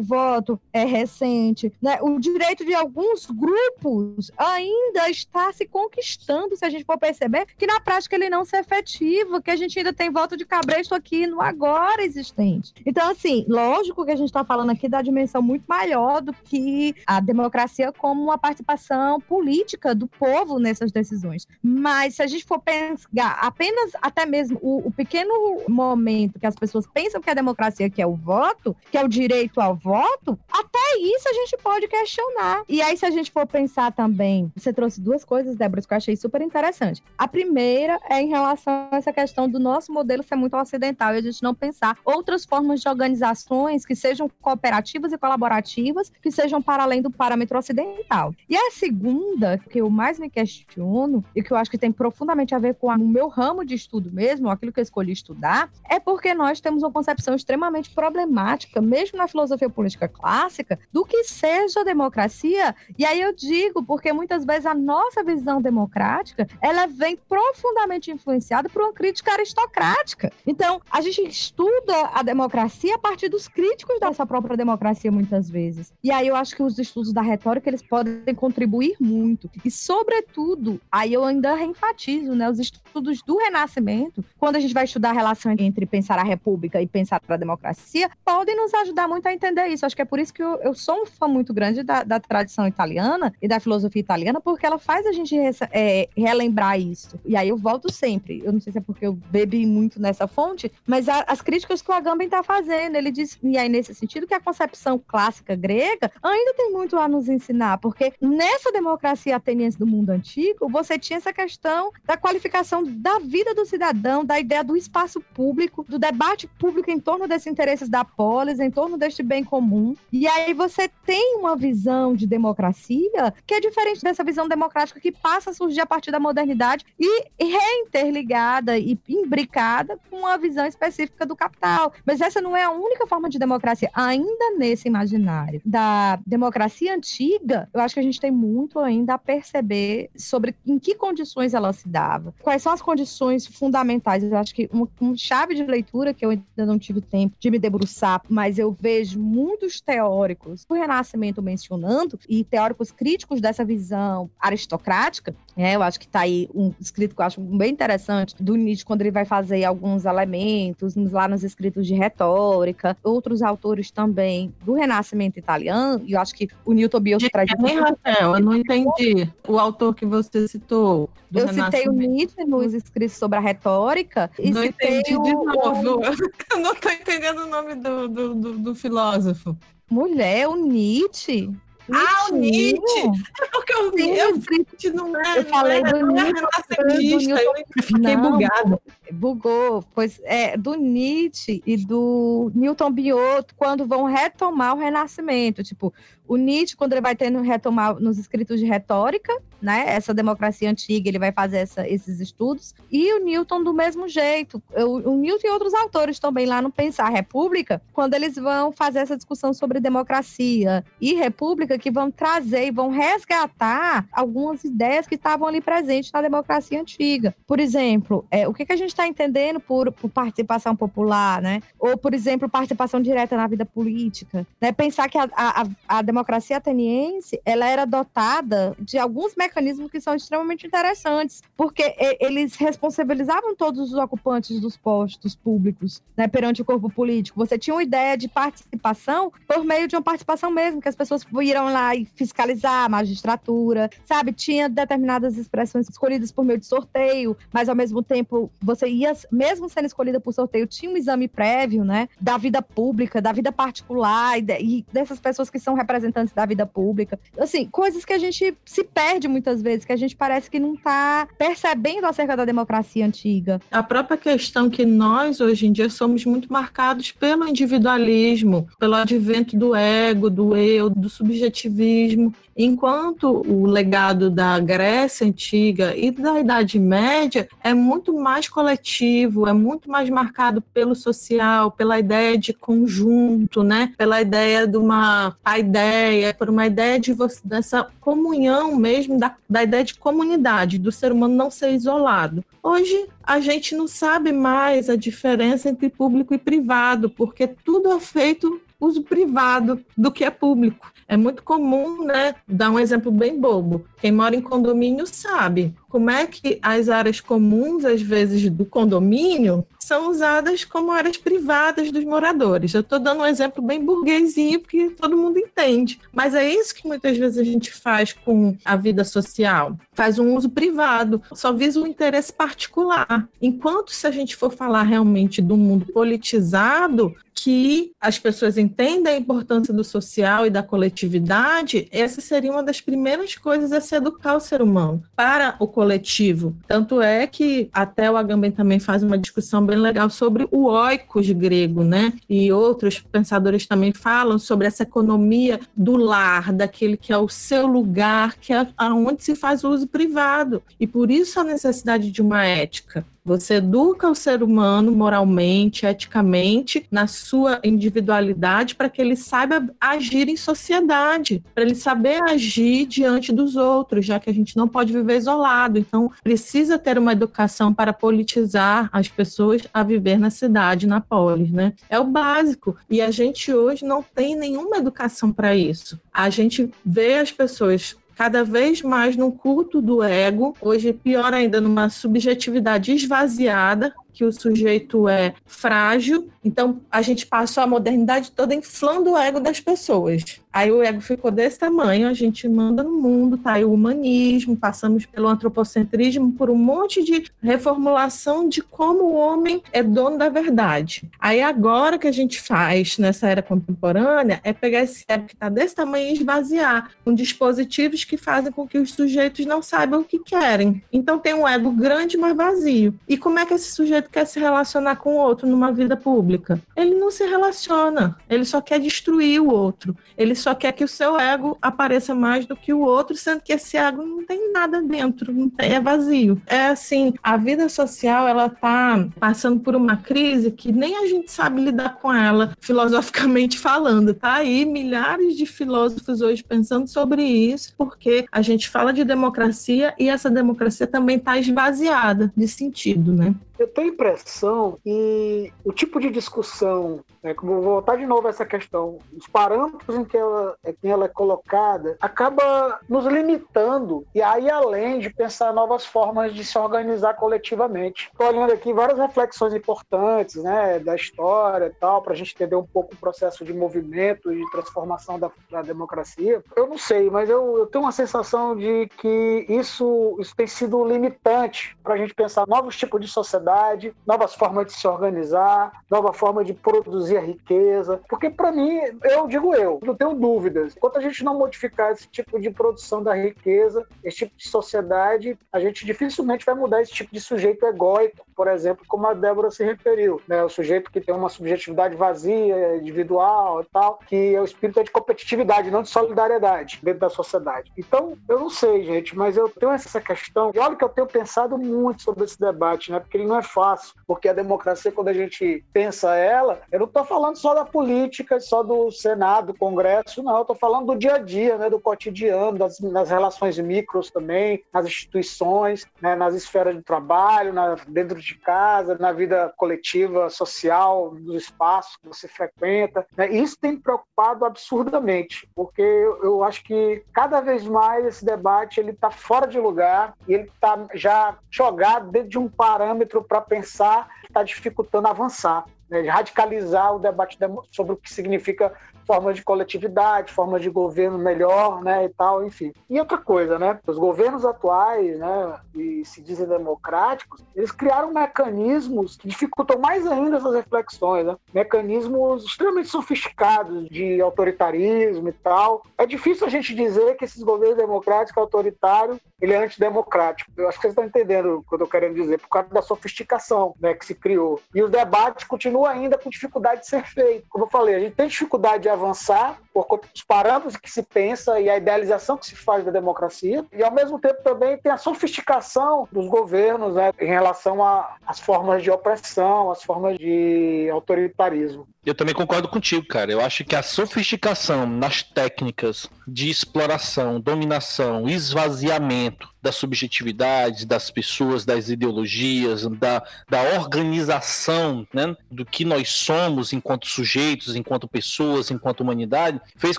[0.00, 1.98] voto é recente, né?
[2.00, 7.66] o direito de alguns grupos ainda está se conquistando, se a gente for perceber, que
[7.66, 11.26] na prática ele não se efetiva, que a gente ainda tem voto de cabresto aqui
[11.26, 12.72] no agora existente.
[12.86, 16.94] Então, assim, lógico que a gente está falando aqui da dimensão muito maior do que
[17.04, 21.46] a democracia democracia como uma participação política do povo nessas decisões.
[21.62, 25.32] Mas se a gente for pensar apenas até mesmo o, o pequeno
[25.68, 29.08] momento que as pessoas pensam que a democracia que é o voto, que é o
[29.08, 32.62] direito ao voto, até isso a gente pode questionar.
[32.68, 35.96] E aí, se a gente for pensar também, você trouxe duas coisas, Débora, que eu
[35.96, 37.02] achei super interessante.
[37.16, 41.18] A primeira é em relação a essa questão do nosso modelo ser muito ocidental e
[41.18, 46.60] a gente não pensar outras formas de organizações que sejam cooperativas e colaborativas, que sejam
[46.60, 48.34] para além do parâmetro ocidental ocidental.
[48.48, 52.54] E a segunda, que eu mais me questiono, e que eu acho que tem profundamente
[52.54, 55.98] a ver com o meu ramo de estudo mesmo, aquilo que eu escolhi estudar, é
[55.98, 61.84] porque nós temos uma concepção extremamente problemática, mesmo na filosofia política clássica, do que seja
[61.84, 62.74] democracia.
[62.98, 68.68] E aí eu digo, porque muitas vezes a nossa visão democrática, ela vem profundamente influenciada
[68.68, 70.32] por uma crítica aristocrática.
[70.46, 75.92] Então, a gente estuda a democracia a partir dos críticos dessa própria democracia, muitas vezes.
[76.02, 79.50] E aí eu acho que os estudos da retórica, eles podem contribuir muito.
[79.64, 84.84] E, sobretudo, aí eu ainda reenfatizo, né, os estudos do Renascimento, quando a gente vai
[84.84, 89.26] estudar a relação entre pensar a república e pensar a democracia, podem nos ajudar muito
[89.26, 89.86] a entender isso.
[89.86, 92.20] Acho que é por isso que eu, eu sou um fã muito grande da, da,
[92.20, 95.36] tradição italiana e da filosofia italiana, porque ela faz a gente
[95.72, 97.18] é, relembrar isso.
[97.24, 98.42] E aí eu volto sempre.
[98.44, 101.82] Eu não sei se é porque eu bebi muito nessa fonte, mas a, as críticas
[101.82, 105.54] que o Agamben está fazendo, ele diz, e aí nesse sentido, que a concepção clássica
[105.54, 107.39] grega ainda tem muito a nos ensinar,
[107.80, 113.54] porque nessa democracia ateniense do mundo antigo, você tinha essa questão da qualificação da vida
[113.54, 118.04] do cidadão, da ideia do espaço público, do debate público em torno desses interesses da
[118.04, 119.94] polis, em torno deste bem comum.
[120.12, 125.12] E aí você tem uma visão de democracia que é diferente dessa visão democrática que
[125.12, 131.26] passa a surgir a partir da modernidade e reinterligada e imbricada com uma visão específica
[131.26, 131.92] do capital.
[132.04, 133.90] Mas essa não é a única forma de democracia.
[133.94, 137.29] Ainda nesse imaginário da democracia antiga,
[137.72, 141.72] eu acho que a gente tem muito ainda a perceber sobre em que condições ela
[141.72, 142.34] se dava.
[142.42, 144.24] Quais são as condições fundamentais?
[144.24, 147.50] Eu acho que uma, uma chave de leitura que eu ainda não tive tempo de
[147.50, 154.30] me debruçar, mas eu vejo muitos teóricos do Renascimento mencionando e teóricos críticos dessa visão
[154.38, 155.34] aristocrática.
[155.56, 158.84] É, eu acho que está aí um escrito que eu acho bem interessante do Nietzsche
[158.84, 164.74] quando ele vai fazer alguns elementos lá nos escritos de retórica, outros autores também do
[164.74, 167.50] Renascimento italiano, e eu acho que o Newton Traz.
[167.52, 168.34] Quem, Raquel?
[168.36, 171.10] Eu não entendi o autor que você citou.
[171.34, 174.30] eu citei o Nietzsche nos escritos sobre a retórica.
[174.38, 175.22] E não entendi o...
[175.22, 176.00] de novo.
[176.50, 179.56] Eu não estou entendendo o nome do, do, do, do filósofo.
[179.90, 181.50] Mulher, o Nietzsche.
[181.92, 183.00] Ah, o Nietzsche!
[183.40, 185.38] É porque eu vi, eu, Nietzsche não é.
[185.38, 187.30] Eu falei do Nietzsche.
[187.30, 188.80] Eu fiquei não, bugada.
[189.12, 195.64] Bugou, pois é, do Nietzsche e do Newton Biot, quando vão retomar o Renascimento.
[195.64, 195.92] Tipo,
[196.30, 201.08] o Nietzsche, quando ele vai tendo retomar nos escritos de retórica, né, essa democracia antiga,
[201.08, 204.62] ele vai fazer essa, esses estudos, e o Newton do mesmo jeito.
[204.76, 209.00] O, o Newton e outros autores também lá no Pensar República, quando eles vão fazer
[209.00, 215.16] essa discussão sobre democracia e república, que vão trazer e vão resgatar algumas ideias que
[215.16, 217.34] estavam ali presentes na democracia antiga.
[217.44, 221.60] Por exemplo, é, o que, que a gente está entendendo por, por, participação popular, né?
[221.78, 224.46] Ou, por exemplo, participação direta na vida política.
[224.60, 224.70] Né?
[224.70, 230.00] Pensar que a, a, a democracia democracia ateniense ela era dotada de alguns mecanismos que
[230.00, 236.64] são extremamente interessantes, porque eles responsabilizavam todos os ocupantes dos postos públicos né, perante o
[236.64, 237.38] corpo político.
[237.38, 241.24] Você tinha uma ideia de participação por meio de uma participação mesmo, que as pessoas
[241.40, 244.32] iam lá e fiscalizar a magistratura, sabe?
[244.32, 249.68] Tinha determinadas expressões escolhidas por meio de sorteio, mas ao mesmo tempo você ia, mesmo
[249.68, 254.38] sendo escolhida por sorteio, tinha um exame prévio, né, da vida pública, da vida particular
[254.38, 257.18] e, de, e dessas pessoas que são representadas representantes da vida pública.
[257.38, 260.74] Assim, coisas que a gente se perde muitas vezes, que a gente parece que não
[260.74, 263.60] está percebendo acerca da democracia antiga.
[263.70, 269.56] A própria questão que nós, hoje em dia, somos muito marcados pelo individualismo, pelo advento
[269.56, 276.78] do ego, do eu, do subjetivismo, enquanto o legado da Grécia Antiga e da Idade
[276.78, 283.62] Média é muito mais coletivo, é muito mais marcado pelo social, pela ideia de conjunto,
[283.62, 283.92] né?
[283.96, 289.18] pela ideia de uma a ideia ideia, por uma ideia de você, dessa comunhão mesmo,
[289.18, 292.44] da, da ideia de comunidade, do ser humano não ser isolado.
[292.62, 298.00] Hoje, a gente não sabe mais a diferença entre público e privado, porque tudo é
[298.00, 300.90] feito uso privado do que é público.
[301.06, 302.34] É muito comum, né?
[302.48, 303.84] Dar um exemplo bem bobo.
[304.00, 309.66] Quem mora em condomínio sabe como é que as áreas comuns, às vezes, do condomínio,
[309.78, 312.72] são usadas como áreas privadas dos moradores.
[312.72, 316.00] Eu estou dando um exemplo bem burguesinho, porque todo mundo entende.
[316.12, 319.76] Mas é isso que muitas vezes a gente faz com a vida social.
[319.92, 323.28] Faz um uso privado, só visa um interesse particular.
[323.42, 329.16] Enquanto se a gente for falar realmente do mundo politizado, que as pessoas entendem a
[329.16, 334.36] importância do social e da coletividade, essa seria uma das primeiras coisas a se educar
[334.36, 336.54] o ser humano para o coletivo.
[336.68, 341.30] Tanto é que até o Agamben também faz uma discussão bem legal sobre o oikos
[341.30, 342.12] grego, né?
[342.28, 347.66] E outros pensadores também falam sobre essa economia do lar, daquele que é o seu
[347.66, 350.62] lugar, que é aonde se faz o uso privado.
[350.78, 353.02] E por isso a necessidade de uma ética.
[353.24, 360.28] Você educa o ser humano moralmente, eticamente, na sua individualidade, para que ele saiba agir
[360.28, 364.92] em sociedade, para ele saber agir diante dos outros, já que a gente não pode
[364.92, 365.78] viver isolado.
[365.78, 371.50] Então, precisa ter uma educação para politizar as pessoas a viver na cidade, na polis,
[371.50, 371.74] né?
[371.88, 372.76] É o básico.
[372.88, 376.00] E a gente hoje não tem nenhuma educação para isso.
[376.12, 381.58] A gente vê as pessoas cada vez mais no culto do ego, hoje pior ainda
[381.58, 388.54] numa subjetividade esvaziada, que o sujeito é frágil, então a gente passou a modernidade toda
[388.54, 390.42] inflando o ego das pessoas.
[390.52, 394.56] Aí o ego ficou desse tamanho, a gente manda no mundo, tá aí o humanismo,
[394.56, 400.28] passamos pelo antropocentrismo, por um monte de reformulação de como o homem é dono da
[400.28, 401.08] verdade.
[401.18, 405.48] Aí agora que a gente faz nessa era contemporânea é pegar esse ego que está
[405.48, 410.04] desse tamanho e esvaziar com dispositivos que fazem com que os sujeitos não saibam o
[410.04, 410.82] que querem.
[410.92, 412.94] Então tem um ego grande, mas vazio.
[413.08, 416.60] E como é que esse sujeito quer se relacionar com o outro numa vida pública?
[416.76, 419.96] Ele não se relaciona, ele só quer destruir o outro.
[420.16, 423.52] Ele só quer que o seu ego apareça mais do que o outro, sendo que
[423.52, 426.40] esse ego não tem nada dentro, é vazio.
[426.46, 431.30] É assim, a vida social ela tá passando por uma crise que nem a gente
[431.32, 434.14] sabe lidar com ela, filosoficamente falando.
[434.14, 439.94] Tá aí milhares de filósofos hoje pensando sobre isso, porque a gente fala de democracia
[439.98, 443.34] e essa democracia também está esvaziada de sentido, né?
[443.60, 448.46] Eu tenho impressão que o tipo de discussão, né, como voltar de novo a essa
[448.46, 454.22] questão, os parâmetros em que ela, em que ela é colocada, acaba nos limitando e
[454.22, 458.08] aí além de pensar novas formas de se organizar coletivamente.
[458.10, 462.56] Estou olhando aqui várias reflexões importantes né, da história e tal, para a gente entender
[462.56, 466.42] um pouco o processo de movimento e de transformação da, da democracia.
[466.56, 470.82] Eu não sei, mas eu, eu tenho uma sensação de que isso, isso tem sido
[470.82, 475.72] limitante para a gente pensar novos tipos de sociedade sociedade, novas formas de se organizar,
[475.90, 478.00] nova forma de produzir riqueza.
[478.08, 480.76] Porque, para mim, eu digo eu, não tenho dúvidas.
[480.76, 485.38] Enquanto a gente não modificar esse tipo de produção da riqueza, esse tipo de sociedade,
[485.52, 489.50] a gente dificilmente vai mudar esse tipo de sujeito egóico, por exemplo, como a Débora
[489.50, 490.18] se referiu.
[490.26, 490.42] Né?
[490.42, 494.90] O sujeito que tem uma subjetividade vazia, individual e tal, que é o espírito de
[494.90, 497.70] competitividade, não de solidariedade dentro da sociedade.
[497.76, 500.52] Então, eu não sei, gente, mas eu tenho essa questão.
[500.54, 502.98] E olha que eu tenho pensado muito sobre esse debate, né?
[502.98, 506.86] Porque ele não é fácil, porque a democracia, quando a gente pensa ela, eu não
[506.86, 510.98] estou falando só da política, só do Senado, do Congresso, não, eu estou falando do
[510.98, 516.34] dia a dia, né, do cotidiano, das, das relações micros também, nas instituições, né, nas
[516.34, 522.28] esferas de trabalho, na, dentro de casa, na vida coletiva, social, nos espaços que você
[522.28, 523.06] frequenta.
[523.16, 528.80] Né, isso tem me preocupado absurdamente, porque eu acho que cada vez mais esse debate
[528.80, 533.40] ele está fora de lugar e ele está já jogado dentro de um parâmetro para
[533.40, 536.00] pensar que está dificultando avançar, né?
[536.08, 537.38] radicalizar o debate
[537.70, 538.72] sobre o que significa
[539.06, 542.72] formas de coletividade, formas de governo melhor, né, e tal, enfim.
[542.88, 549.16] E outra coisa, né, os governos atuais, né, e se dizem democráticos, eles criaram mecanismos
[549.16, 551.36] que dificultam mais ainda essas reflexões, né?
[551.52, 555.82] mecanismos extremamente sofisticados de autoritarismo e tal.
[555.98, 560.50] É difícil a gente dizer que esses governos democráticos autoritários, ele é antidemocrático.
[560.56, 562.82] Eu acho que vocês estão entendendo o que eu estou querendo dizer, por causa da
[562.82, 564.60] sofisticação, né, que se criou.
[564.74, 565.46] E os debates
[565.80, 567.48] continuam ainda com dificuldade de ser feitos.
[567.48, 571.02] Como eu falei, a gente tem dificuldade de avançar por conta dos parâmetros que se
[571.02, 574.92] pensa e a idealização que se faz da democracia, e ao mesmo tempo também tem
[574.92, 577.78] a sofisticação dos governos né, em relação
[578.26, 581.86] às formas de opressão, às formas de autoritarismo.
[582.04, 583.30] Eu também concordo contigo, cara.
[583.30, 591.66] Eu acho que a sofisticação nas técnicas de exploração, dominação, esvaziamento das subjetividades, das pessoas,
[591.66, 599.00] das ideologias, da, da organização né, do que nós somos enquanto sujeitos, enquanto pessoas, enquanto
[599.00, 599.98] humanidade, fez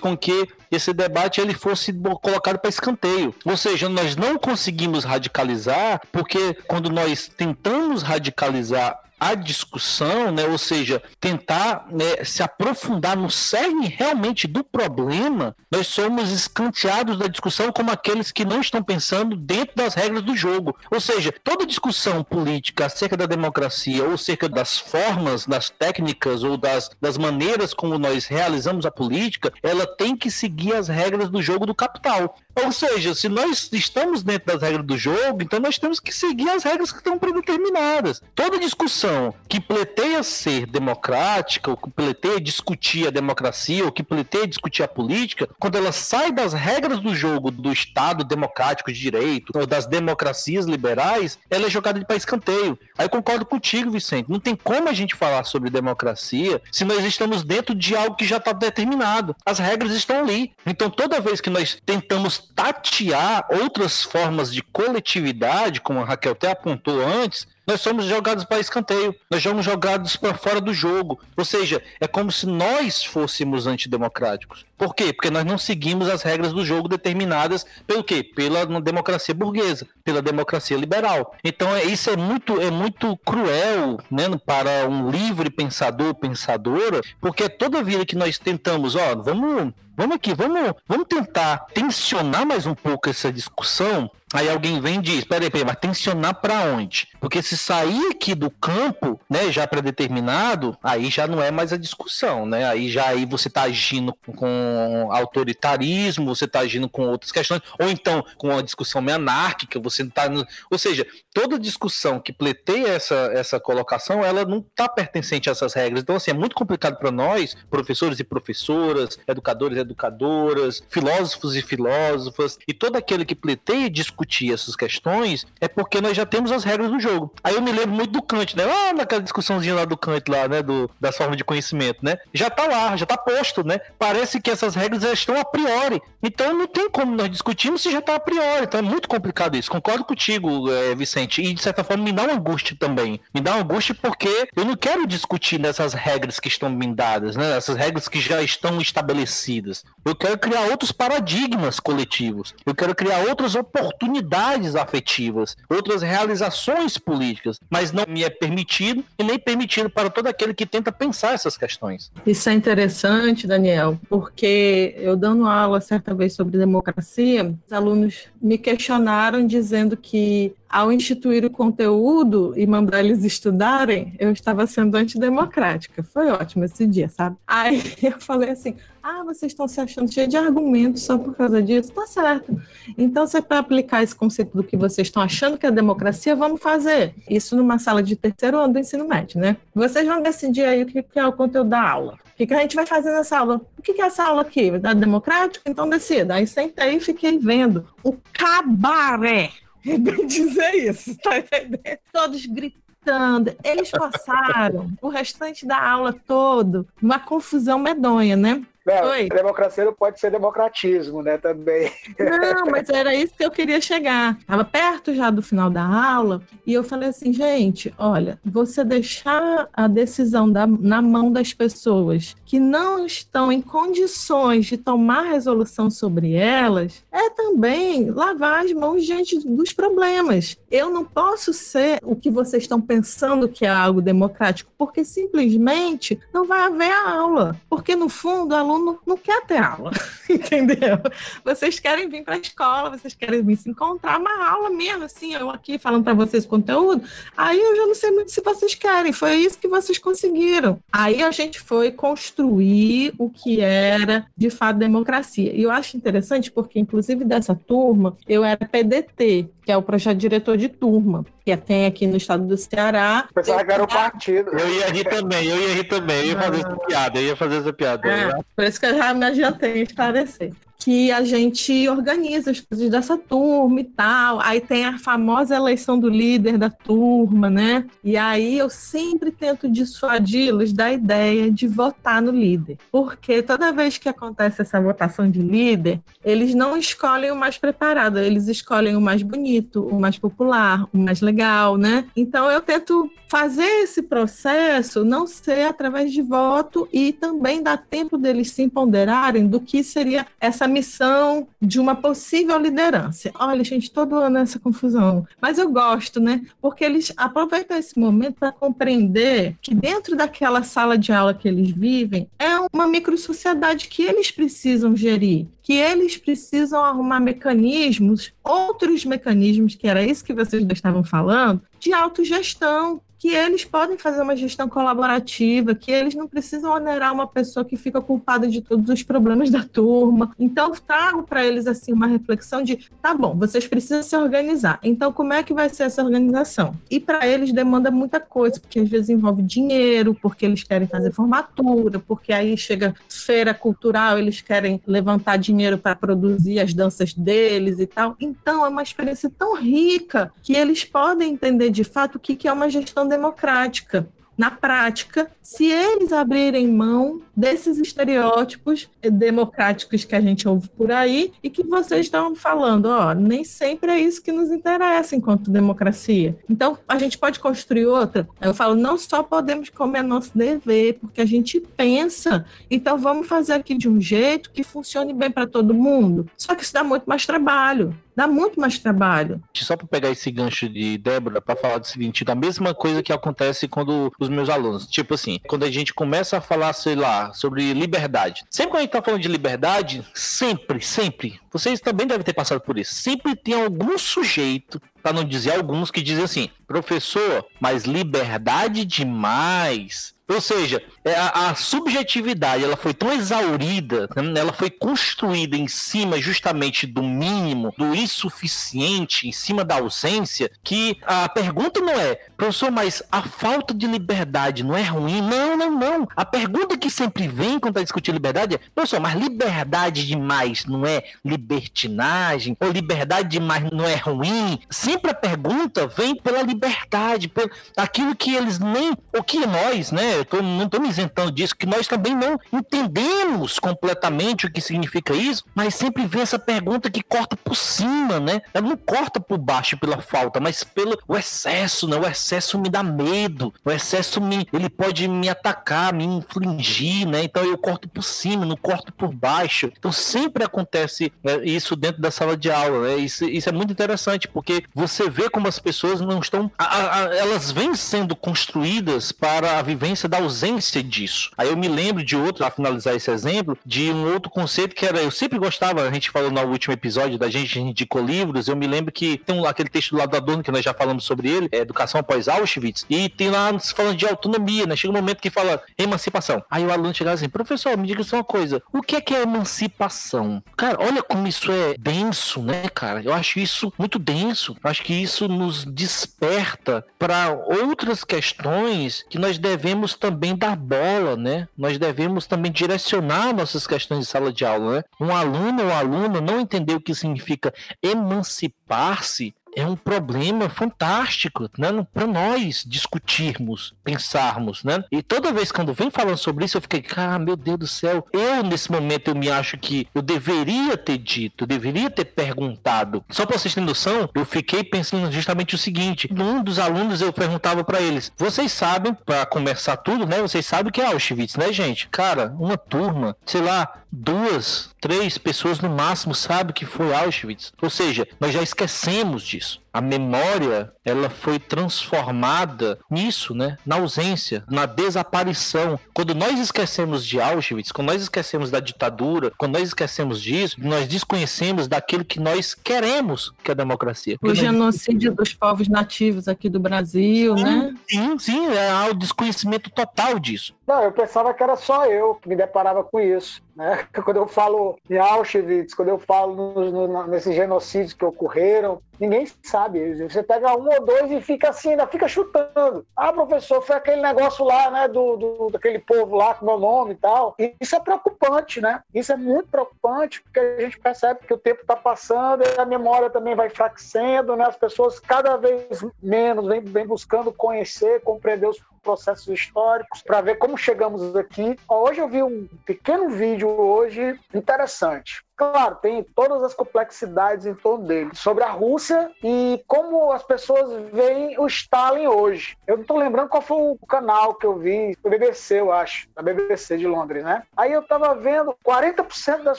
[0.00, 3.32] com que esse debate ele fosse colocado para escanteio.
[3.44, 10.58] Ou seja, nós não conseguimos radicalizar porque quando nós tentamos radicalizar a discussão, né, ou
[10.58, 17.70] seja, tentar né, se aprofundar no cerne realmente do problema, nós somos escanteados da discussão
[17.70, 20.76] como aqueles que não estão pensando dentro das regras do jogo.
[20.90, 26.56] Ou seja, toda discussão política acerca da democracia ou acerca das formas, das técnicas ou
[26.56, 31.40] das, das maneiras como nós realizamos a política, ela tem que seguir as regras do
[31.40, 32.36] jogo do capital.
[32.54, 36.48] Ou seja, se nós estamos dentro das regras do jogo, então nós temos que seguir
[36.50, 38.22] as regras que estão predeterminadas.
[38.34, 44.46] Toda discussão que pleiteia ser democrática, ou que pleiteia discutir a democracia, ou que pleiteia
[44.46, 49.52] discutir a política, quando ela sai das regras do jogo do Estado democrático de direito,
[49.54, 52.78] ou das democracias liberais, ela é jogada para escanteio.
[52.96, 54.30] Aí eu concordo contigo, Vicente.
[54.30, 58.24] Não tem como a gente falar sobre democracia se nós estamos dentro de algo que
[58.24, 59.34] já está determinado.
[59.44, 60.52] As regras estão ali.
[60.66, 66.50] Então toda vez que nós tentamos tatear outras formas de coletividade, como a Raquel até
[66.50, 71.20] apontou antes, nós somos jogados para escanteio, nós somos jogados para fora do jogo.
[71.36, 74.66] Ou seja, é como se nós fôssemos antidemocráticos.
[74.76, 75.12] Por quê?
[75.12, 78.24] Porque nós não seguimos as regras do jogo determinadas pelo quê?
[78.24, 81.36] Pela democracia burguesa, pela democracia liberal.
[81.44, 87.48] Então é, isso é muito, é muito cruel né, para um livre pensador, pensadora, porque
[87.48, 92.74] toda vida que nós tentamos, ó, vamos vamos aqui, vamos, vamos tentar tensionar mais um
[92.74, 97.08] pouco essa discussão Aí alguém vem e diz: peraí, peraí, mas tensionar para onde?
[97.20, 101.76] Porque se sair aqui do campo, né, já predeterminado, aí já não é mais a
[101.76, 102.66] discussão, né?
[102.66, 107.88] Aí já aí você está agindo com autoritarismo, você está agindo com outras questões, ou
[107.88, 110.24] então com uma discussão meio anárquica, você está.
[110.70, 115.74] Ou seja, toda discussão que pleiteia essa, essa colocação, ela não está pertencente a essas
[115.74, 116.02] regras.
[116.02, 121.62] Então, assim, é muito complicado para nós, professores e professoras, educadores e educadoras, filósofos e
[121.62, 126.50] filósofas, e todo aquele que pleiteia discutir discutir essas questões é porque nós já temos
[126.50, 127.32] as regras do jogo.
[127.42, 128.64] Aí eu me lembro muito do Kant, né?
[128.64, 130.62] Ah, naquela discussãozinha lá do Kant lá, né?
[130.62, 132.16] Do, das formas de conhecimento, né?
[132.32, 133.78] Já tá lá, já tá posto, né?
[133.98, 136.00] Parece que essas regras já estão a priori.
[136.22, 138.64] Então não tem como nós discutirmos se já tá a priori.
[138.64, 139.70] Então é muito complicado isso.
[139.70, 141.42] Concordo contigo, é, Vicente.
[141.42, 143.20] E de certa forma me dá uma angústia também.
[143.34, 147.36] Me dá uma angústia porque eu não quero discutir nessas regras que estão me dadas,
[147.36, 147.56] né?
[147.56, 149.84] Essas regras que já estão estabelecidas.
[150.04, 152.54] Eu quero criar outros paradigmas coletivos.
[152.64, 159.04] Eu quero criar outras oportunidades unidades afetivas, outras realizações políticas, mas não me é permitido
[159.18, 162.12] e nem permitido para todo aquele que tenta pensar essas questões.
[162.26, 168.58] Isso é interessante, Daniel, porque eu dando aula certa vez sobre democracia, os alunos me
[168.58, 176.02] questionaram dizendo que ao instituir o conteúdo e mandar eles estudarem, eu estava sendo antidemocrática.
[176.02, 177.36] Foi ótimo esse dia, sabe?
[177.46, 181.62] Aí eu falei assim: ah, vocês estão se achando cheio de argumentos só por causa
[181.62, 181.92] disso?
[181.92, 182.58] Tá certo.
[182.96, 186.34] Então, se é para aplicar esse conceito do que vocês estão achando que é democracia,
[186.34, 187.14] vamos fazer.
[187.28, 189.58] Isso numa sala de terceiro ano do ensino médio, né?
[189.74, 192.14] Vocês vão decidir aí o que é o conteúdo da aula.
[192.32, 193.60] O que a gente vai fazer nessa aula?
[193.78, 194.70] O que é essa aula aqui?
[194.78, 195.68] Da democrática?
[195.68, 196.34] Então decida.
[196.34, 199.50] Aí sentei e fiquei vendo o cabaré
[199.86, 201.98] é bem dizer isso, tá entendendo?
[202.12, 203.56] Todos gritando.
[203.64, 208.64] Eles passaram o restante da aula todo uma confusão medonha, né?
[208.84, 209.28] Não, Oi.
[209.28, 211.90] democracia não pode ser democratismo, né, também.
[212.18, 214.36] Não, mas era isso que eu queria chegar.
[214.40, 219.68] Estava perto já do final da aula e eu falei assim, gente, olha, você deixar
[219.72, 225.88] a decisão da, na mão das pessoas que não estão em condições de tomar resolução
[225.88, 230.58] sobre elas é também lavar as mãos diante dos problemas.
[230.70, 236.18] Eu não posso ser o que vocês estão pensando que é algo democrático, porque simplesmente
[236.32, 237.56] não vai haver a aula.
[237.68, 239.90] Porque no fundo, a aluno não quer ter aula,
[240.28, 240.98] entendeu?
[241.44, 245.34] Vocês querem vir para a escola, vocês querem vir se encontrar uma aula mesmo, assim,
[245.34, 247.02] eu aqui falando para vocês conteúdo,
[247.36, 250.78] aí eu já não sei muito se vocês querem, foi isso que vocês conseguiram.
[250.92, 255.52] Aí a gente foi construir o que era, de fato, democracia.
[255.54, 260.18] E eu acho interessante porque, inclusive, dessa turma, eu era PDT, que é o projeto
[260.18, 263.28] diretor de turma, que tem aqui no estado do Ceará.
[263.34, 264.50] Pensava que era o partido.
[264.50, 267.36] Eu ia rir também, eu ia rir também, eu ia fazer essa piada, eu ia
[267.36, 268.08] fazer essa piada.
[268.08, 270.52] É, por isso que eu já me adiantei em esclarecer
[270.82, 274.40] que a gente organiza as coisas dessa turma e tal.
[274.40, 277.86] Aí tem a famosa eleição do líder da turma, né?
[278.02, 282.78] E aí eu sempre tento dissuadi-los da ideia de votar no líder.
[282.90, 288.18] Porque toda vez que acontece essa votação de líder, eles não escolhem o mais preparado,
[288.18, 292.06] eles escolhem o mais bonito, o mais popular, o mais legal, né?
[292.16, 298.18] Então eu tento fazer esse processo não ser através de voto e também dar tempo
[298.18, 303.30] deles se empoderarem do que seria essa missão de uma possível liderança.
[303.34, 305.26] Olha, gente, todo ano essa confusão.
[305.40, 306.42] Mas eu gosto, né?
[306.60, 311.70] Porque eles aproveitam esse momento para compreender que dentro daquela sala de aula que eles
[311.70, 319.74] vivem é uma microsociedade que eles precisam gerir que eles precisam arrumar mecanismos, outros mecanismos,
[319.74, 324.68] que era isso que vocês estavam falando, de autogestão, que eles podem fazer uma gestão
[324.68, 329.48] colaborativa, que eles não precisam onerar uma pessoa que fica culpada de todos os problemas
[329.48, 330.34] da turma.
[330.36, 334.80] Então, trago para eles assim uma reflexão de, tá bom, vocês precisam se organizar.
[334.82, 336.74] Então, como é que vai ser essa organização?
[336.90, 341.12] E para eles demanda muita coisa, porque às vezes envolve dinheiro, porque eles querem fazer
[341.12, 347.78] formatura, porque aí chega feira cultural, eles querem levantar dinheiro para produzir as danças deles
[347.78, 348.16] e tal.
[348.18, 352.52] Então, é uma experiência tão rica que eles podem entender de fato o que é
[352.52, 354.08] uma gestão democrática.
[354.36, 361.32] Na prática, se eles abrirem mão desses estereótipos democráticos que a gente ouve por aí
[361.42, 366.36] e que vocês estão falando, ó, nem sempre é isso que nos interessa enquanto democracia.
[366.48, 368.26] Então, a gente pode construir outra.
[368.40, 373.52] Eu falo, não só podemos comer nosso dever, porque a gente pensa, então vamos fazer
[373.52, 376.26] aqui de um jeito que funcione bem para todo mundo.
[376.38, 379.42] Só que isso dá muito mais trabalho dá muito mais trabalho.
[379.54, 383.12] Só para pegar esse gancho de Débora para falar do seguinte, da mesma coisa que
[383.12, 387.32] acontece quando os meus alunos, tipo assim, quando a gente começa a falar, sei lá,
[387.32, 388.44] sobre liberdade.
[388.50, 392.60] Sempre quando a gente tá falando de liberdade, sempre, sempre, vocês também devem ter passado
[392.60, 392.94] por isso.
[392.94, 400.14] Sempre tem algum sujeito, para não dizer alguns que dizem assim: "Professor, mas liberdade demais
[400.32, 406.20] ou seja, é, a, a, subjetividade ela foi tão exaurida, ela foi construída em cima
[406.20, 412.70] justamente do mínimo, do insuficiente, em cima da ausência, que a pergunta não é, professor,
[412.70, 415.20] mas a falta de liberdade não é ruim?
[415.20, 416.08] Não, não, não.
[416.16, 420.86] A pergunta que sempre vem quando está discutindo liberdade é, professor, mas liberdade demais não
[420.86, 422.56] é libertinagem?
[422.60, 424.60] Ou liberdade demais não é ruim?
[424.92, 430.18] Sempre a pergunta vem pela liberdade, pelo aquilo que eles nem, o que nós, né?
[430.18, 434.60] eu tô, não estou me isentando disso, que nós também não entendemos completamente o que
[434.60, 438.42] significa isso, mas sempre vem essa pergunta que corta por cima, né?
[438.52, 441.96] Ela não corta por baixo pela falta, mas pelo o excesso, né?
[441.96, 447.24] O excesso me dá medo, o excesso me, ele pode me atacar, me infligir, né?
[447.24, 449.72] Então eu corto por cima, não corto por baixo.
[449.78, 452.96] Então sempre acontece né, isso dentro da sala de aula, né?
[452.96, 457.14] Isso, isso é muito interessante, porque você vê como as pessoas não estão, a, a,
[457.14, 461.30] elas vêm sendo construídas para a vivência da ausência disso.
[461.38, 464.84] Aí eu me lembro de outro, a finalizar esse exemplo, de um outro conceito que
[464.84, 468.02] era, eu sempre gostava, a gente falou no último episódio da gente, a gente indicou
[468.02, 471.04] livros, eu me lembro que tem um, aquele texto do Adorno, que nós já falamos
[471.04, 474.74] sobre ele, é Educação após Auschwitz, e tem lá falando de autonomia, né?
[474.74, 476.44] Chega um momento que fala emancipação.
[476.50, 479.14] Aí o aluno chega assim, professor, me diga só uma coisa, o que é que
[479.14, 480.42] é emancipação?
[480.56, 483.02] Cara, olha como isso é denso, né, cara?
[483.02, 484.56] Eu acho isso muito denso.
[484.62, 491.14] Eu acho que isso nos desperta para outras questões que nós devemos também dar bola,
[491.14, 491.46] né?
[491.56, 494.82] Nós devemos também direcionar nossas questões de sala de aula, né?
[494.98, 497.52] Um aluno ou aluna não entender o que significa
[497.82, 501.68] emancipar-se é um problema fantástico, né?
[501.92, 504.84] Para nós discutirmos, pensarmos, né?
[504.90, 508.06] E toda vez quando vem falando sobre isso, eu fiquei, ah, meu Deus do céu,
[508.12, 513.04] eu nesse momento eu me acho que eu deveria ter dito, eu deveria ter perguntado.
[513.10, 517.12] Só para vocês terem noção, eu fiquei pensando justamente o seguinte: um dos alunos eu
[517.12, 520.20] perguntava para eles, vocês sabem, para começar tudo, né?
[520.20, 521.88] Vocês sabem o que é Auschwitz, né, gente?
[521.88, 527.52] Cara, uma turma, sei lá, duas, três pessoas no máximo sabem que foi Auschwitz.
[527.60, 533.56] Ou seja, nós já esquecemos disso a memória ela foi transformada nisso, né?
[533.64, 535.78] Na ausência, na desaparição.
[535.94, 540.88] Quando nós esquecemos de Auschwitz, quando nós esquecemos da ditadura, quando nós esquecemos disso, nós
[540.88, 544.16] desconhecemos daquilo que nós queremos, que é a democracia.
[544.22, 545.16] O genocídio nós...
[545.16, 547.74] dos povos nativos aqui do Brasil, sim, né?
[547.88, 550.54] Sim, sim, é o desconhecimento total disso.
[550.66, 553.42] Não, eu pensava que era só eu que me deparava com isso.
[553.54, 553.86] Né?
[554.04, 559.26] Quando eu falo em Auschwitz, quando eu falo no, no, nesses genocídios que ocorreram, ninguém
[559.42, 559.61] sabe.
[559.68, 562.86] Você pega um ou dois e fica assim, ainda fica chutando.
[562.96, 566.92] Ah, professor, foi aquele negócio lá, né, do, do daquele povo lá com meu nome
[566.92, 567.34] e tal.
[567.38, 568.82] E isso é preocupante, né?
[568.94, 572.64] Isso é muito preocupante, porque a gente percebe que o tempo está passando e a
[572.64, 574.44] memória também vai enfraquecendo, né?
[574.46, 580.58] As pessoas cada vez menos vêm buscando conhecer, compreender os, processos históricos para ver como
[580.58, 581.56] chegamos aqui.
[581.68, 585.22] Hoje eu vi um pequeno vídeo hoje interessante.
[585.36, 588.10] Claro, tem todas as complexidades em torno dele.
[588.14, 592.56] Sobre a Rússia e como as pessoas veem o Stalin hoje.
[592.66, 596.06] Eu não estou lembrando qual foi o canal que eu vi, o BBC, eu acho,
[596.14, 597.42] da BBC de Londres, né?
[597.56, 599.58] Aí eu estava vendo 40% das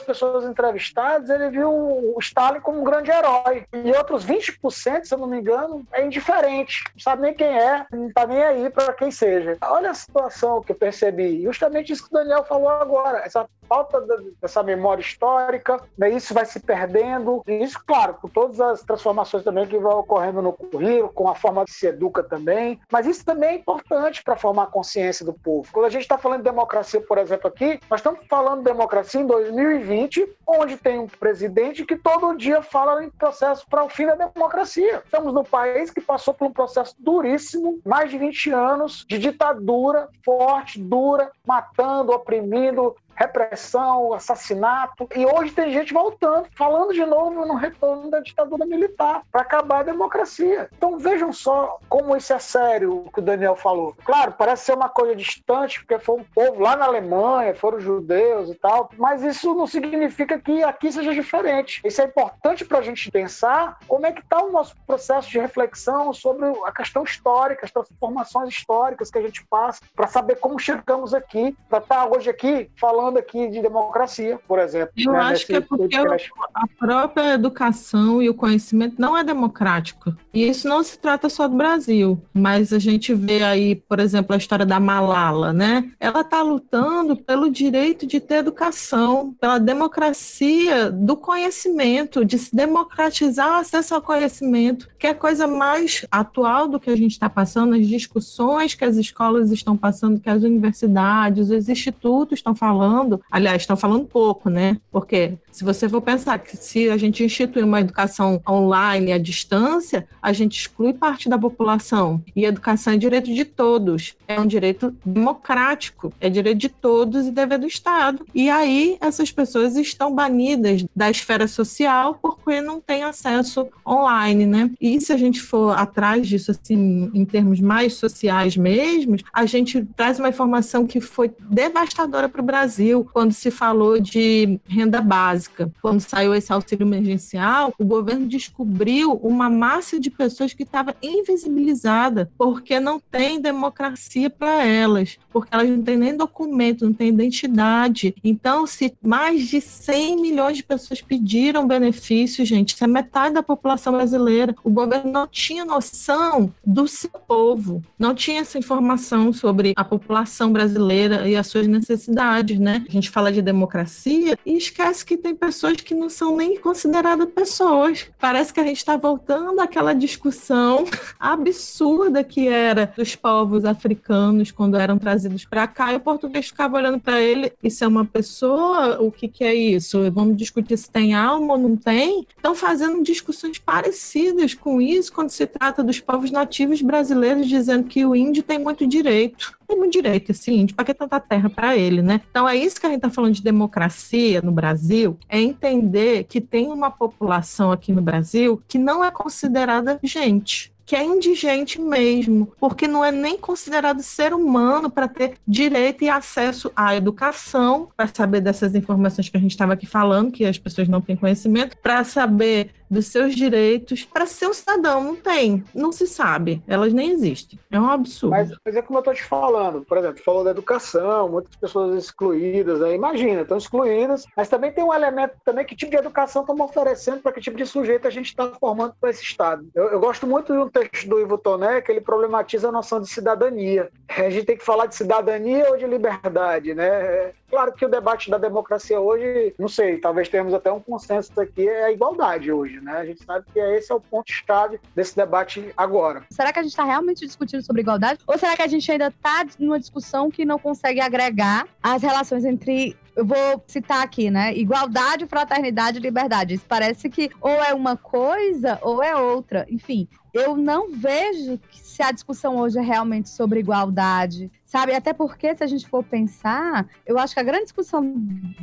[0.00, 3.66] pessoas entrevistadas, ele viu o Stalin como um grande herói.
[3.72, 6.82] E outros 20%, se eu não me engano, é indiferente.
[6.94, 9.56] Não sabe nem quem é, não está nem aí para quem seja.
[9.62, 11.42] Olha a situação que eu percebi.
[11.42, 13.18] Justamente isso que o Daniel falou agora.
[13.24, 14.04] Essa falta
[14.40, 17.42] dessa memória histórica, né, isso vai se perdendo.
[17.46, 21.34] E isso, claro, com todas as transformações também que vão ocorrendo no currículo, com a
[21.34, 22.80] forma que se educa também.
[22.90, 25.68] Mas isso também é importante para formar a consciência do povo.
[25.72, 29.20] Quando a gente está falando de democracia, por exemplo, aqui, nós estamos falando de democracia
[29.20, 34.06] em 2020, onde tem um presidente que todo dia fala em processo para o fim
[34.06, 35.02] da democracia.
[35.04, 40.08] Estamos no país que passou por um processo duríssimo, mais de 20 anos de ditadura
[40.24, 45.08] forte, dura, matando, oprimindo, repressão, assassinato.
[45.14, 49.80] E hoje tem gente voltando, falando de novo no retorno da ditadura militar, para acabar
[49.80, 50.68] a democracia.
[50.76, 53.94] Então vejam só como isso é sério, o que o Daniel falou.
[54.04, 58.50] Claro, parece ser uma coisa distante, porque foi um povo lá na Alemanha, foram judeus
[58.50, 61.80] e tal, mas isso não significa que aqui seja diferente.
[61.84, 65.38] Isso é importante para a gente pensar como é que está o nosso processo de
[65.38, 70.58] reflexão sobre a questão histórica, as transformações históricas que a gente passa, para saber como
[70.58, 74.92] chegamos aqui, para estar tá hoje aqui falando falando aqui de democracia, por exemplo.
[74.96, 80.14] Eu né, acho que é porque a própria educação e o conhecimento não é democrático.
[80.32, 84.34] E isso não se trata só do Brasil, mas a gente vê aí, por exemplo,
[84.34, 85.90] a história da Malala, né?
[86.00, 93.50] Ela está lutando pelo direito de ter educação, pela democracia do conhecimento, de se democratizar
[93.50, 97.28] o acesso ao conhecimento, que é a coisa mais atual do que a gente está
[97.28, 102.93] passando, as discussões que as escolas estão passando, que as universidades, os institutos estão falando
[102.94, 104.76] falando, aliás, estão falando pouco, né?
[104.90, 110.06] Porque se você for pensar que se a gente institui uma educação online à distância,
[110.22, 112.22] a gente exclui parte da população.
[112.36, 117.32] E educação é direito de todos, é um direito democrático, é direito de todos e
[117.32, 118.24] dever do Estado.
[118.34, 124.70] E aí essas pessoas estão banidas da esfera social porque não têm acesso online, né?
[124.80, 129.84] E se a gente for atrás disso, assim, em termos mais sociais mesmos, a gente
[129.96, 135.00] traz uma informação que foi devastadora para o Brasil Brasil, quando se falou de renda
[135.00, 140.94] básica, quando saiu esse auxílio emergencial, o governo descobriu uma massa de pessoas que estava
[141.02, 147.08] invisibilizada, porque não tem democracia para elas, porque elas não têm nem documento, não têm
[147.08, 148.14] identidade.
[148.22, 153.42] Então, se mais de 100 milhões de pessoas pediram benefício, gente, isso é metade da
[153.42, 154.54] população brasileira.
[154.62, 160.52] O governo não tinha noção do seu povo, não tinha essa informação sobre a população
[160.52, 162.73] brasileira e as suas necessidades, né?
[162.88, 167.28] A gente fala de democracia e esquece que tem pessoas que não são nem consideradas
[167.30, 168.06] pessoas.
[168.18, 170.84] Parece que a gente está voltando àquela discussão
[171.18, 176.76] absurda que era dos povos africanos quando eram trazidos para cá e o português ficava
[176.76, 179.00] olhando para ele: isso é uma pessoa?
[179.00, 180.10] O que, que é isso?
[180.10, 182.26] Vamos discutir se tem alma ou não tem?
[182.36, 188.04] Estão fazendo discussões parecidas com isso quando se trata dos povos nativos brasileiros, dizendo que
[188.04, 191.76] o índio tem muito direito tem muito direito esse índio, para que tanta terra para
[191.76, 192.20] ele, né?
[192.30, 196.40] Então é isso que a gente está falando de democracia no Brasil, é entender que
[196.40, 202.52] tem uma população aqui no Brasil que não é considerada gente que é indigente mesmo,
[202.60, 208.06] porque não é nem considerado ser humano para ter direito e acesso à educação, para
[208.06, 211.76] saber dessas informações que a gente estava aqui falando, que as pessoas não têm conhecimento,
[211.78, 215.02] para saber dos seus direitos para ser um cidadão.
[215.02, 217.58] Não tem, não se sabe, elas nem existem.
[217.70, 218.30] É um absurdo.
[218.30, 221.96] Mas, mas é como eu estou te falando, por exemplo, falou da educação, muitas pessoas
[221.96, 222.94] excluídas, né?
[222.94, 227.20] imagina, estão excluídas, mas também tem um elemento também que tipo de educação estamos oferecendo
[227.20, 229.66] para que tipo de sujeito a gente está formando para esse Estado.
[229.74, 233.00] Eu, eu, gosto muito de um texto do Ivo Toné que ele problematiza a noção
[233.00, 233.90] de cidadania.
[234.08, 237.32] A gente tem que falar de cidadania ou de liberdade, né?
[237.50, 241.68] Claro que o debate da democracia hoje, não sei, talvez tenhamos até um consenso aqui,
[241.68, 242.92] é a igualdade hoje, né?
[242.92, 246.24] A gente sabe que esse é o ponto-chave desse debate agora.
[246.30, 248.20] Será que a gente está realmente discutindo sobre igualdade?
[248.26, 252.44] Ou será que a gente ainda está numa discussão que não consegue agregar as relações
[252.44, 254.52] entre eu vou citar aqui, né?
[254.56, 256.54] Igualdade, fraternidade e liberdade.
[256.54, 259.64] Isso parece que ou é uma coisa ou é outra.
[259.70, 264.92] Enfim, eu não vejo se a discussão hoje é realmente sobre igualdade, sabe?
[264.92, 268.12] Até porque, se a gente for pensar, eu acho que a grande discussão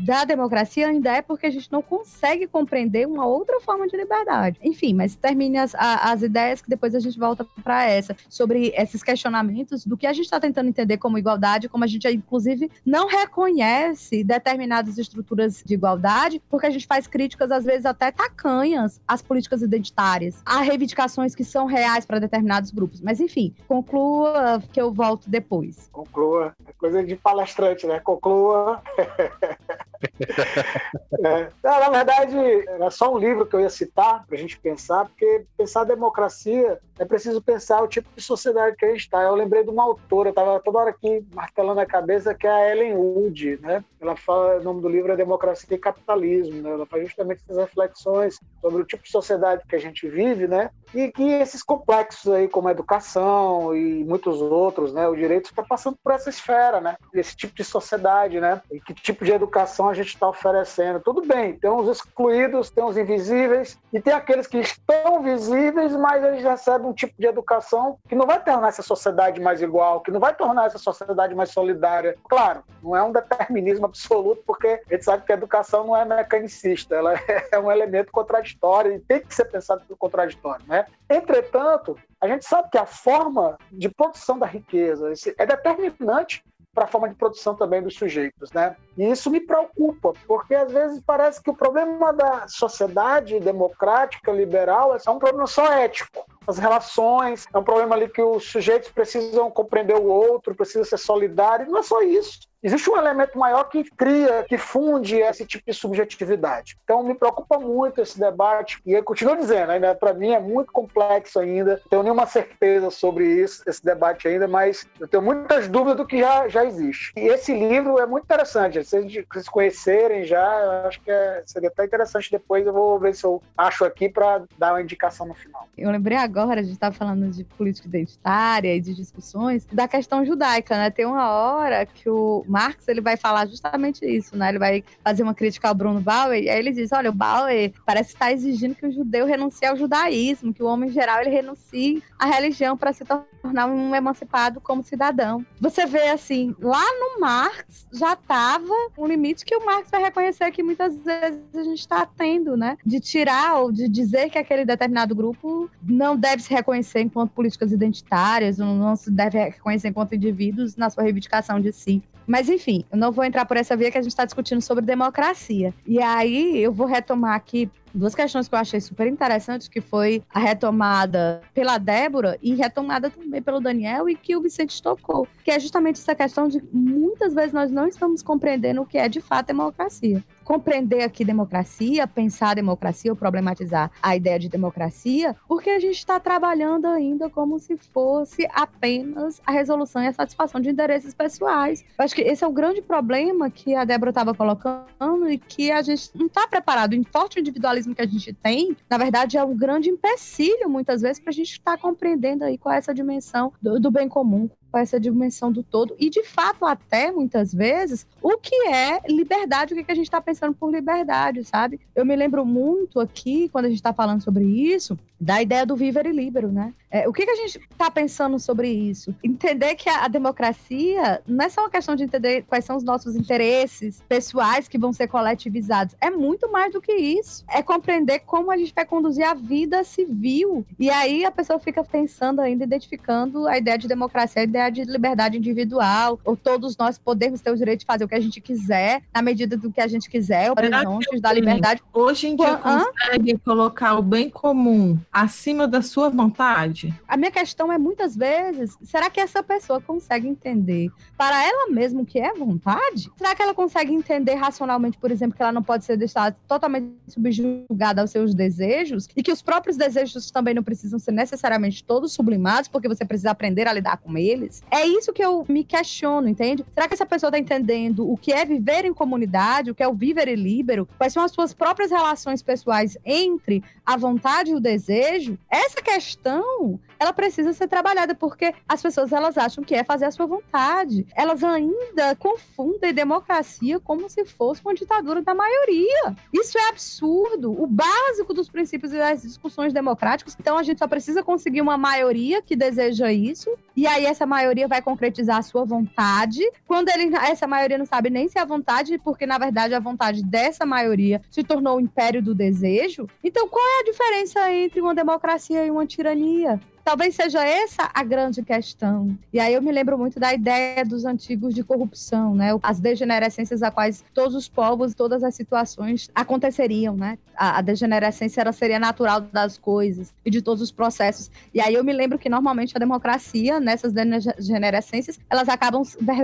[0.05, 4.59] da democracia ainda é porque a gente não consegue compreender uma outra forma de liberdade.
[4.62, 9.01] Enfim, mas termine as, as ideias que depois a gente volta para essa, sobre esses
[9.01, 13.07] questionamentos do que a gente está tentando entender como igualdade, como a gente, inclusive, não
[13.07, 19.22] reconhece determinadas estruturas de igualdade, porque a gente faz críticas, às vezes, até tacanhas às
[19.22, 22.99] políticas identitárias, a reivindicações que são reais para determinados grupos.
[22.99, 25.89] Mas, enfim, conclua que eu volto depois.
[26.02, 26.56] Conclua.
[26.68, 27.99] É coisa de palestrante, né?
[27.99, 28.82] Conclua.
[31.24, 31.49] é.
[31.64, 32.38] Na verdade,
[32.68, 36.80] era só um livro que eu ia citar para a gente pensar, porque pensar democracia
[36.99, 39.24] é preciso pensar o tipo de sociedade que a gente está.
[39.24, 42.52] Eu lembrei de uma autora, eu estava toda hora aqui martelando a cabeça, que é
[42.52, 43.84] a Ellen Wood, né?
[43.99, 46.70] Ela fala, o nome do livro é Democracia e Capitalismo, né?
[46.70, 50.70] Ela faz justamente essas reflexões sobre o tipo de sociedade que a gente vive, né?
[50.93, 55.08] E que esses complexos aí, como a educação e muitos outros, né?
[55.08, 56.95] O direito está passando por essa esfera, né?
[57.14, 58.62] Esse tipo de sociedade, né?
[58.72, 61.00] E que tipo de educação a gente está oferecendo.
[61.00, 66.24] Tudo bem, tem os excluídos, tem os invisíveis e tem aqueles que estão visíveis, mas
[66.24, 70.12] eles recebem um tipo de educação que não vai tornar essa sociedade mais igual, que
[70.12, 72.18] não vai tornar essa sociedade mais solidária.
[72.30, 76.06] Claro, não é um determinismo absoluto, porque a gente sabe que a educação não é
[76.06, 77.14] mecanicista, ela
[77.52, 80.86] é um elemento contraditório e tem que ser pensado pelo contraditório, né?
[81.10, 86.44] Entretanto, a gente sabe que a forma de produção da riqueza é determinante
[86.74, 88.76] para a forma de produção também dos sujeitos, né?
[88.98, 94.96] E isso me preocupa, porque às vezes parece que o problema da sociedade democrática liberal
[94.96, 96.26] é um problema só ético.
[96.48, 100.98] As relações, é um problema ali que os sujeitos precisam compreender o outro, precisam ser
[100.98, 105.66] solidários, não é só isso existe um elemento maior que cria, que funde esse tipo
[105.66, 106.78] de subjetividade.
[106.84, 110.72] Então me preocupa muito esse debate e eu continuo dizendo, ainda para mim é muito
[110.72, 115.68] complexo ainda, não tenho nenhuma certeza sobre isso, esse debate ainda, mas eu tenho muitas
[115.68, 117.12] dúvidas do que já, já existe.
[117.16, 121.86] E esse livro é muito interessante, se vocês conhecerem já, acho que é, seria até
[121.86, 125.68] interessante depois, eu vou ver se eu acho aqui para dar uma indicação no final.
[125.78, 130.26] Eu lembrei agora, a gente estava falando de política identitária e de discussões, da questão
[130.26, 130.89] judaica, né?
[130.89, 134.49] Tem uma hora que o Marx ele vai falar justamente isso, né?
[134.49, 137.74] Ele vai fazer uma crítica ao Bruno Bauer, e aí ele diz: olha, o Bauer
[137.86, 141.30] parece estar exigindo que o judeu renuncie ao judaísmo, que o homem em geral ele
[141.30, 145.45] renuncie à religião para se tornar um emancipado como cidadão.
[145.60, 150.52] Você vê assim, lá no Marx já estava um limite que o Marx vai reconhecer
[150.52, 152.78] que muitas vezes a gente está tendo, né?
[152.86, 157.72] De tirar ou de dizer que aquele determinado grupo não deve se reconhecer enquanto políticas
[157.72, 162.04] identitárias, não se deve reconhecer enquanto indivíduos na sua reivindicação de si.
[162.32, 164.86] Mas enfim, eu não vou entrar por essa via que a gente está discutindo sobre
[164.86, 165.74] democracia.
[165.86, 170.24] E aí eu vou retomar aqui duas questões que eu achei super interessantes, que foi
[170.34, 175.52] a retomada pela Débora e retomada também pelo Daniel e que o Vicente tocou, que
[175.52, 179.20] é justamente essa questão de muitas vezes nós não estamos compreendendo o que é de
[179.20, 180.24] fato democracia.
[180.52, 186.20] Compreender aqui democracia, pensar democracia ou problematizar a ideia de democracia, porque a gente está
[186.20, 191.86] trabalhando ainda como se fosse apenas a resolução e a satisfação de interesses pessoais.
[191.97, 195.72] Eu acho que esse é o grande problema que a Débora estava colocando e que
[195.72, 199.43] a gente não está preparado em forte individualismo que a gente tem, na verdade, é
[199.45, 202.93] um grande empecilho, muitas vezes, para a gente estar tá compreendendo aí qual é essa
[202.93, 207.54] dimensão do, do bem comum, com essa dimensão do todo e de fato até muitas
[207.54, 211.44] vezes o que é liberdade, o que, é que a gente está pensando por liberdade,
[211.44, 211.80] sabe?
[211.96, 215.76] Eu me lembro muito aqui quando a gente está falando sobre isso da ideia do
[215.76, 216.74] viver e libero, né?
[216.90, 219.16] É, o que, que a gente está pensando sobre isso?
[219.24, 222.84] Entender que a, a, democracia não é só uma questão de entender quais são os
[222.84, 227.46] nossos interesses pessoais que vão ser coletivizados, é muito mais do que isso.
[227.48, 230.66] É compreender como a gente vai conduzir a vida civil.
[230.80, 234.72] E aí a pessoa fica pensando ainda, identificando a ideia de democracia, a ideia ideia
[234.72, 238.20] de liberdade individual, ou todos nós podemos ter o direito de fazer o que a
[238.20, 241.82] gente quiser, na medida do que a gente quiser, o horizonte da liberdade.
[241.93, 246.93] Hoje em dia consegue colocar o bem comum acima da sua vontade?
[247.07, 252.01] A minha questão é muitas vezes, será que essa pessoa consegue entender para ela mesma
[252.01, 253.09] o que é vontade?
[253.18, 256.91] Será que ela consegue entender racionalmente, por exemplo, que ela não pode ser deixada totalmente
[257.07, 262.14] subjugada aos seus desejos e que os próprios desejos também não precisam ser necessariamente todos
[262.14, 264.51] sublimados, porque você precisa aprender a lidar com eles?
[264.70, 266.66] É isso que eu me questiono, entende?
[266.74, 269.88] Será que essa pessoa está entendendo o que é viver em comunidade, o que é
[269.88, 274.56] o viver e libero, quais são as suas próprias relações pessoais entre a vontade e
[274.56, 275.38] o desejo?
[275.49, 280.12] Essa questão, ela precisa ser trabalhada porque as pessoas elas acham que é fazer a
[280.12, 281.06] sua vontade.
[281.16, 286.16] Elas ainda confundem democracia como se fosse uma ditadura da maioria.
[286.34, 287.52] Isso é absurdo.
[287.52, 290.36] O básico dos princípios e das discussões democráticas.
[290.39, 294.68] Então a gente só precisa conseguir uma maioria que deseja isso e aí essa maioria
[294.68, 298.46] vai concretizar a sua vontade, quando ele, essa maioria não sabe nem se é a
[298.46, 303.08] vontade, porque na verdade a vontade dessa maioria se tornou o império do desejo.
[303.24, 306.60] Então qual é a diferença entre uma democracia e uma tirania?
[306.84, 309.18] Talvez seja essa a grande questão.
[309.32, 312.50] E aí eu me lembro muito da ideia dos antigos de corrupção, né?
[312.64, 317.18] As degenerescências a quais todos os povos, todas as situações aconteceriam, né?
[317.36, 321.30] A, a degenerescência ela seria natural das coisas e de todos os processos.
[321.54, 325.84] E aí eu me lembro que normalmente a democracia, nessas degenerescências, elas acabam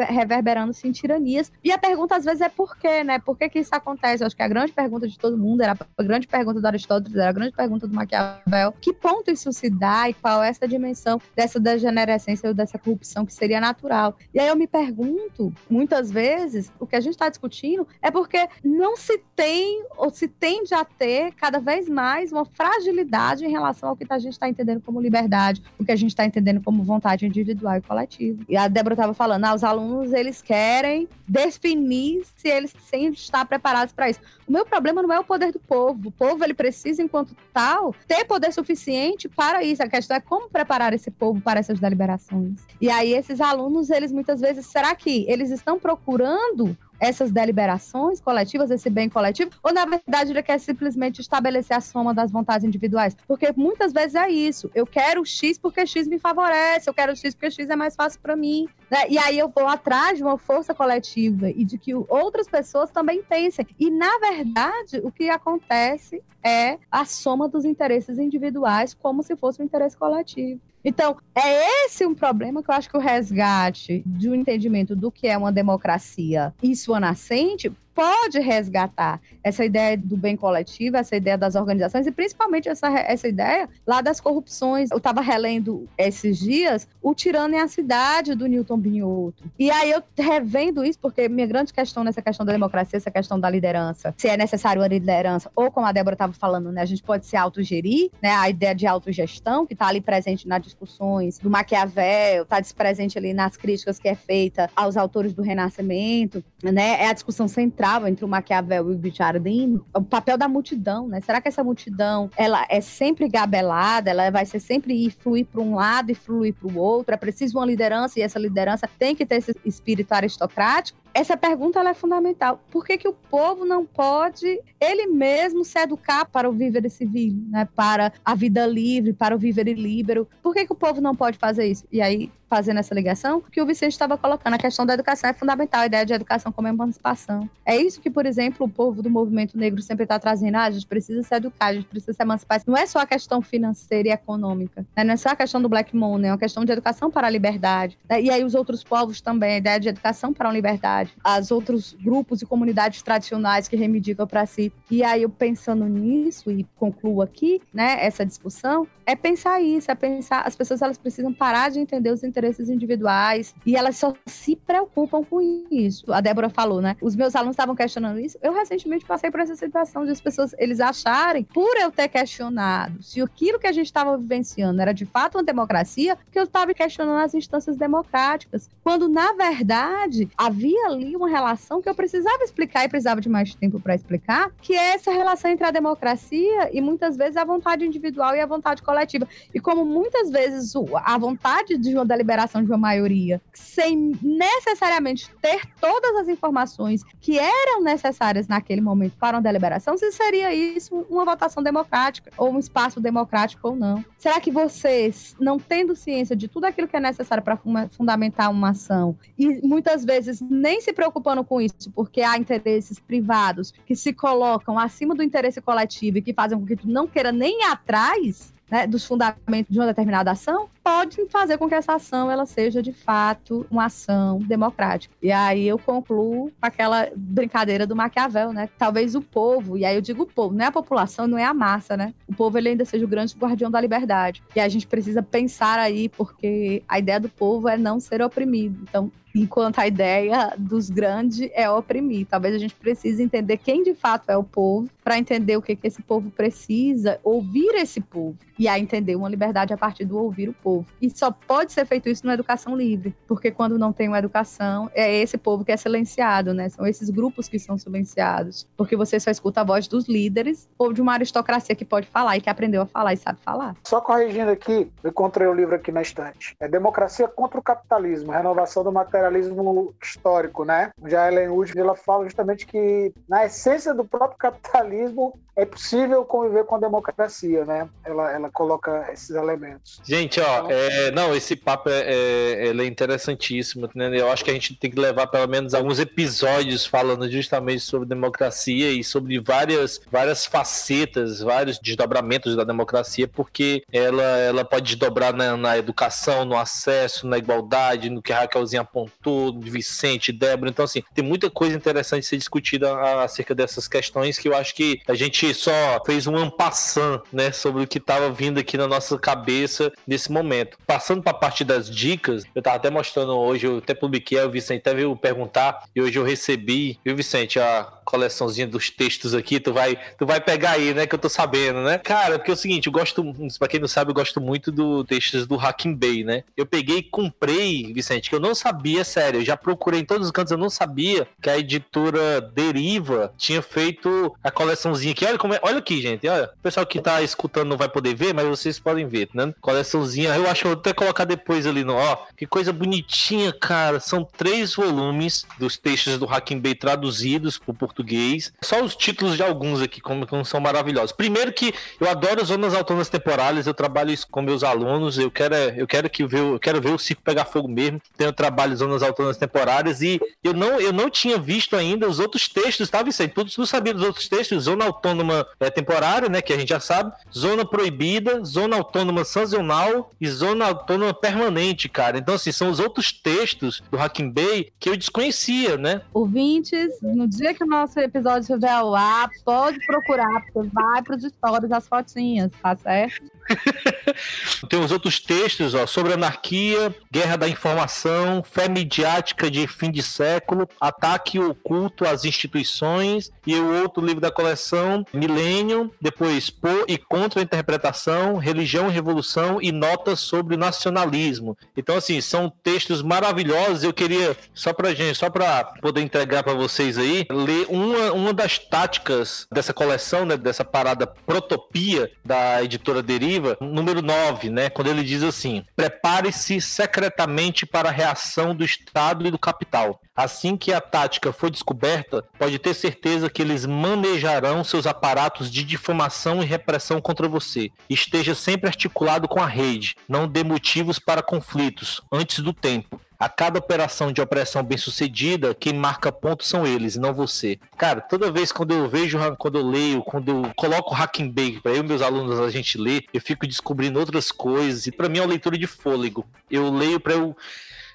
[0.09, 1.51] reverberando-se em tiranias.
[1.63, 3.19] E a pergunta às vezes é por quê, né?
[3.19, 4.23] Por que que isso acontece?
[4.23, 7.15] Eu acho que a grande pergunta de todo mundo era a grande pergunta do Aristóteles,
[7.15, 8.73] era a grande pergunta do Maquiavel.
[8.81, 13.25] Que ponto isso se dá e qual é essa dimensão dessa degenerescência ou dessa corrupção
[13.25, 14.15] que seria natural.
[14.33, 18.47] E aí eu me pergunto, muitas vezes, o que a gente está discutindo é porque
[18.63, 23.89] não se tem ou se tende a ter cada vez mais uma fragilidade em relação
[23.89, 26.83] ao que a gente está entendendo como liberdade, o que a gente está entendendo como
[26.83, 28.43] vontade individual e coletiva.
[28.47, 33.45] E a Débora estava falando, ah, os alunos eles querem definir se eles sem estar
[33.45, 34.19] preparados para isso.
[34.47, 36.09] O meu problema não é o poder do povo.
[36.09, 39.83] O povo ele precisa, enquanto tal, ter poder suficiente para isso.
[39.83, 42.59] A questão é como como preparar esse povo para essas deliberações?
[42.79, 48.71] E aí esses alunos, eles muitas vezes, será que eles estão procurando essas deliberações coletivas,
[48.71, 53.15] esse bem coletivo, ou na verdade ele quer simplesmente estabelecer a soma das vontades individuais?
[53.27, 54.69] Porque muitas vezes é isso.
[54.73, 58.19] Eu quero X porque X me favorece, eu quero X porque X é mais fácil
[58.19, 58.67] para mim.
[58.89, 59.09] Né?
[59.09, 63.21] E aí eu vou atrás de uma força coletiva e de que outras pessoas também
[63.21, 63.67] pensem.
[63.79, 69.61] E na verdade, o que acontece é a soma dos interesses individuais como se fosse
[69.61, 70.61] um interesse coletivo.
[70.83, 75.11] Então, é esse um problema que eu acho que o resgate de um entendimento do
[75.11, 81.15] que é uma democracia e sua nascente pode resgatar essa ideia do bem coletivo, essa
[81.15, 84.91] ideia das organizações e principalmente essa, essa ideia lá das corrupções.
[84.91, 89.43] Eu estava relendo esses dias o Tirano em a Cidade do Newton Binhoto.
[89.57, 93.39] E aí eu revendo isso, porque minha grande questão nessa questão da democracia, essa questão
[93.39, 96.85] da liderança, se é necessário uma liderança, ou como a Débora estava falando, né, a
[96.85, 101.39] gente pode se autogerir, né, a ideia de autogestão, que está ali presente nas discussões
[101.39, 107.01] do Maquiavel, está presente ali nas críticas que é feita aos autores do Renascimento, né,
[107.01, 111.21] é a discussão central entre o Maquiavel e o Guicciardini, o papel da multidão, né?
[111.21, 115.61] Será que essa multidão, ela é sempre gabelada, ela vai ser sempre ir fluir para
[115.61, 117.13] um lado e fluir para o outro?
[117.13, 120.99] É preciso uma liderança e essa liderança tem que ter esse espírito aristocrático?
[121.17, 122.61] Essa pergunta é fundamental.
[122.69, 127.33] Por que, que o povo não pode ele mesmo se educar para o viver civil,
[127.49, 127.67] né?
[127.75, 130.27] para a vida livre, para o viver livre?
[130.43, 131.85] Por que, que o povo não pode fazer isso?
[131.91, 135.33] E aí, fazendo essa ligação, que o Vicente estava colocando, a questão da educação é
[135.33, 137.49] fundamental, a ideia de educação como emancipação.
[137.65, 140.55] É isso que, por exemplo, o povo do movimento negro sempre está trazendo.
[140.55, 142.61] Ah, a gente precisa se educar, a gente precisa se emancipar.
[142.65, 145.03] Não é só a questão financeira e econômica, né?
[145.03, 147.29] não é só a questão do black money, é uma questão de educação para a
[147.29, 147.97] liberdade.
[148.09, 148.21] Né?
[148.21, 151.06] E aí os outros povos também, a ideia de educação para a liberdade.
[151.23, 154.71] As outros grupos e comunidades tradicionais que reivindicam para si.
[154.89, 159.95] E aí eu pensando nisso e concluo aqui, né, essa discussão, é pensar isso, é
[159.95, 164.55] pensar as pessoas elas precisam parar de entender os interesses individuais e elas só se
[164.55, 165.39] preocupam com
[165.71, 166.11] isso.
[166.11, 166.97] A Débora falou, né?
[167.01, 168.37] Os meus alunos estavam questionando isso.
[168.41, 173.01] Eu recentemente passei por essa situação de as pessoas eles acharem, por eu ter questionado
[173.01, 176.73] se aquilo que a gente estava vivenciando era de fato uma democracia, que eu estava
[176.73, 182.83] questionando as instâncias democráticas, quando na verdade havia ali uma relação que eu precisava explicar
[182.83, 186.81] e precisava de mais tempo para explicar, que é essa relação entre a democracia e
[186.81, 189.27] muitas vezes a vontade individual e a vontade coletiva.
[189.53, 190.73] E como muitas vezes
[191.03, 197.37] a vontade de uma deliberação de uma maioria, sem necessariamente ter todas as informações que
[197.37, 202.59] eram necessárias naquele momento para uma deliberação, se seria isso uma votação democrática, ou um
[202.59, 204.03] espaço democrático ou não.
[204.17, 207.57] Será que vocês, não tendo ciência de tudo aquilo que é necessário para
[207.91, 213.73] fundamentar uma ação, e muitas vezes nem se preocupando com isso, porque há interesses privados
[213.85, 217.29] que se colocam acima do interesse coletivo e que fazem com que tu não queira
[217.29, 221.95] nem ir atrás, né, dos fundamentos de uma determinada ação, pode fazer com que essa
[221.95, 225.13] ação ela seja de fato uma ação democrática.
[225.21, 228.69] E aí eu concluo com aquela brincadeira do Maquiavel, né?
[228.77, 231.43] Talvez o povo, e aí eu digo o povo, não é a população, não é
[231.43, 232.13] a massa, né?
[232.25, 234.41] O povo ele ainda seja o grande guardião da liberdade.
[234.55, 238.79] E a gente precisa pensar aí, porque a ideia do povo é não ser oprimido.
[238.83, 242.25] Então, enquanto a ideia dos grandes é oprimir.
[242.27, 245.75] Talvez a gente precise entender quem de fato é o povo para entender o que,
[245.75, 250.17] que esse povo precisa, ouvir esse povo e aí entender uma liberdade a partir do
[250.17, 250.85] ouvir o povo povo.
[251.01, 254.89] E só pode ser feito isso numa educação livre, porque quando não tem uma educação,
[254.93, 256.69] é esse povo que é silenciado, né?
[256.69, 260.93] São esses grupos que são silenciados, porque você só escuta a voz dos líderes ou
[260.93, 263.75] de uma aristocracia que pode falar e que aprendeu a falar e sabe falar.
[263.83, 266.55] Só corrigindo aqui, eu encontrei o livro aqui na estante.
[266.59, 270.91] É Democracia contra o Capitalismo, renovação do materialismo histórico, né?
[271.05, 276.65] Já Ellen Wood, ela fala justamente que na essência do próprio capitalismo é possível conviver
[276.65, 277.89] com a democracia, né?
[278.05, 279.99] Ela, ela coloca esses elementos.
[280.03, 284.09] Gente, ó, é, não, esse papo é, é, é, interessantíssimo, né?
[284.13, 288.07] Eu acho que a gente tem que levar pelo menos alguns episódios falando justamente sobre
[288.07, 295.33] democracia e sobre várias, várias facetas, vários desdobramentos da democracia, porque ela, ela pode desdobrar
[295.33, 300.69] na, na educação, no acesso, na igualdade, no que a Raquelzinha apontou, Vicente, Débora.
[300.69, 305.01] Então, assim, tem muita coisa interessante ser discutida acerca dessas questões que eu acho que
[305.07, 309.17] a gente só fez um ampassan, né, sobre o que estava vindo aqui na nossa
[309.17, 310.46] cabeça nesse momento.
[310.85, 314.49] Passando para a parte das dicas, eu estava até mostrando hoje, eu até publiquei, o
[314.49, 319.59] Vicente até veio perguntar, e hoje eu recebi, viu, Vicente, a coleçãozinha dos textos aqui,
[319.59, 321.97] tu vai, tu vai pegar aí, né, que eu tô sabendo, né?
[321.97, 323.23] Cara, porque é o seguinte, eu gosto,
[323.59, 326.43] para quem não sabe, eu gosto muito do textos do Hacking Bay, né?
[326.55, 330.27] Eu peguei e comprei, Vicente, que eu não sabia, sério, eu já procurei em todos
[330.27, 335.25] os cantos, eu não sabia que a editora Deriva tinha feito a coleçãozinha aqui.
[335.25, 336.27] Olha como é, olha aqui, gente.
[336.27, 339.53] Olha, o pessoal que tá escutando não vai poder ver, mas vocês podem ver, né?
[339.61, 340.36] Coleçãozinha.
[340.37, 342.17] Eu acho que eu vou até colocar depois ali no, ó.
[342.37, 343.99] Que coisa bonitinha, cara.
[343.99, 348.53] São três volumes dos textos do Hacking Bay traduzidos para o português.
[348.61, 351.11] Só os títulos de alguns aqui, como, como são maravilhosos.
[351.11, 353.65] Primeiro que eu adoro zonas autônomas temporárias.
[353.65, 355.17] Eu trabalho isso com meus alunos.
[355.17, 357.99] Eu quero, eu quero que ver, eu quero ver o circo pegar fogo mesmo.
[358.15, 362.47] Tenho trabalho zonas autônomas temporárias e eu não, eu não tinha visto ainda os outros
[362.47, 363.33] textos, tá, Vicente?
[363.33, 364.65] Todos não sabia dos outros textos.
[364.65, 370.11] Zona autônoma é, temporária, né, que a gente já sabe, zona proibida, zona autônoma sazonal
[370.21, 372.17] e zona autônoma permanente, cara.
[372.17, 376.01] Então, assim, são os outros textos do Hacking Bay que eu desconhecia, né?
[376.13, 381.15] Ouvintes, no dia que o nosso episódio estiver ao ar, pode procurar, porque vai para
[381.15, 383.36] os stories as fotinhas, tá certo?
[384.69, 390.03] Tem os outros textos ó, sobre anarquia, guerra da informação, fé midiática de fim de
[390.03, 396.97] século, ataque oculto às instituições e o outro livro da coleção, Milênio, depois Por e
[396.97, 401.57] Contra a Interpretação, Religião e Revolução e Notas sobre o Nacionalismo.
[401.75, 403.83] Então, assim, são textos maravilhosos.
[403.83, 408.33] Eu queria, só pra gente, só pra poder entregar para vocês aí, ler uma, uma
[408.33, 414.69] das táticas dessa coleção, né, dessa parada Protopia da editora Deriva número 9, né?
[414.69, 420.01] Quando ele diz assim: prepare-se secretamente para a reação do Estado e do capital.
[420.17, 425.63] Assim que a tática for descoberta, pode ter certeza que eles manejarão seus aparatos de
[425.63, 427.69] difamação e repressão contra você.
[427.87, 429.95] Esteja sempre articulado com a rede.
[430.09, 432.99] Não dê motivos para conflitos antes do tempo.
[433.19, 437.59] A cada operação de opressão bem sucedida, quem marca ponto são eles, não você.
[437.75, 441.71] Cara, toda vez quando eu vejo, quando eu leio, quando eu coloco Hacking Bake para
[441.71, 444.85] eu e meus alunos a gente ler, eu fico descobrindo outras coisas.
[444.85, 446.27] E para mim é uma leitura de fôlego.
[446.49, 447.35] Eu leio para eu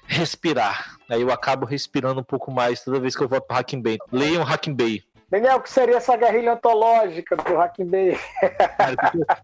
[0.05, 0.97] respirar.
[1.09, 3.97] Aí eu acabo respirando um pouco mais toda vez que eu volto para Hacking Bay.
[4.11, 5.03] Leiam Hacking Bay.
[5.33, 8.19] Daniel, o que seria essa guerrilha antológica do Hacking Bay?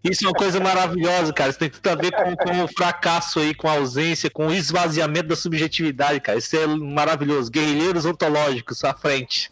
[0.04, 1.50] Isso é uma coisa maravilhosa, cara.
[1.50, 4.52] Isso tem tudo a ver com, com o fracasso aí, com a ausência, com o
[4.52, 6.38] esvaziamento da subjetividade, cara.
[6.38, 7.50] Isso é maravilhoso.
[7.50, 9.50] Guerrilheiros ontológicos à frente.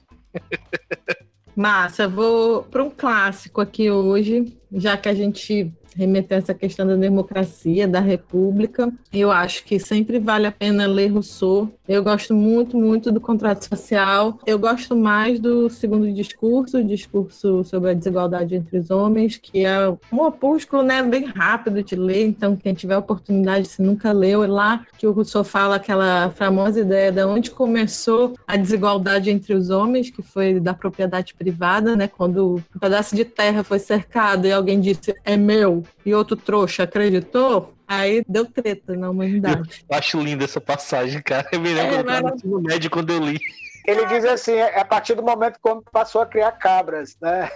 [1.56, 6.94] Massa, vou para um clássico aqui hoje, já que a gente remeter essa questão da
[6.94, 8.92] democracia, da república.
[9.12, 11.68] Eu acho que sempre vale a pena ler Rousseau.
[11.88, 14.38] Eu gosto muito, muito do contrato social.
[14.46, 19.64] Eu gosto mais do segundo discurso, o discurso sobre a desigualdade entre os homens, que
[19.64, 22.26] é um opúsculo né, bem rápido de ler.
[22.26, 26.80] Então, quem tiver oportunidade, se nunca leu, é lá que o Rousseau fala aquela famosa
[26.80, 32.06] ideia de onde começou a desigualdade entre os homens, que foi da propriedade privada, né?
[32.06, 36.84] Quando um pedaço de terra foi cercado e alguém disse é meu, e outro trouxa
[36.84, 39.84] acreditou, aí deu treta na humanidade.
[39.88, 41.48] Eu acho linda essa passagem, cara.
[41.52, 43.38] Eu me lembro é, no médio quando eu li.
[43.86, 47.48] Ele diz assim, é a partir do momento quando passou a criar cabras, né?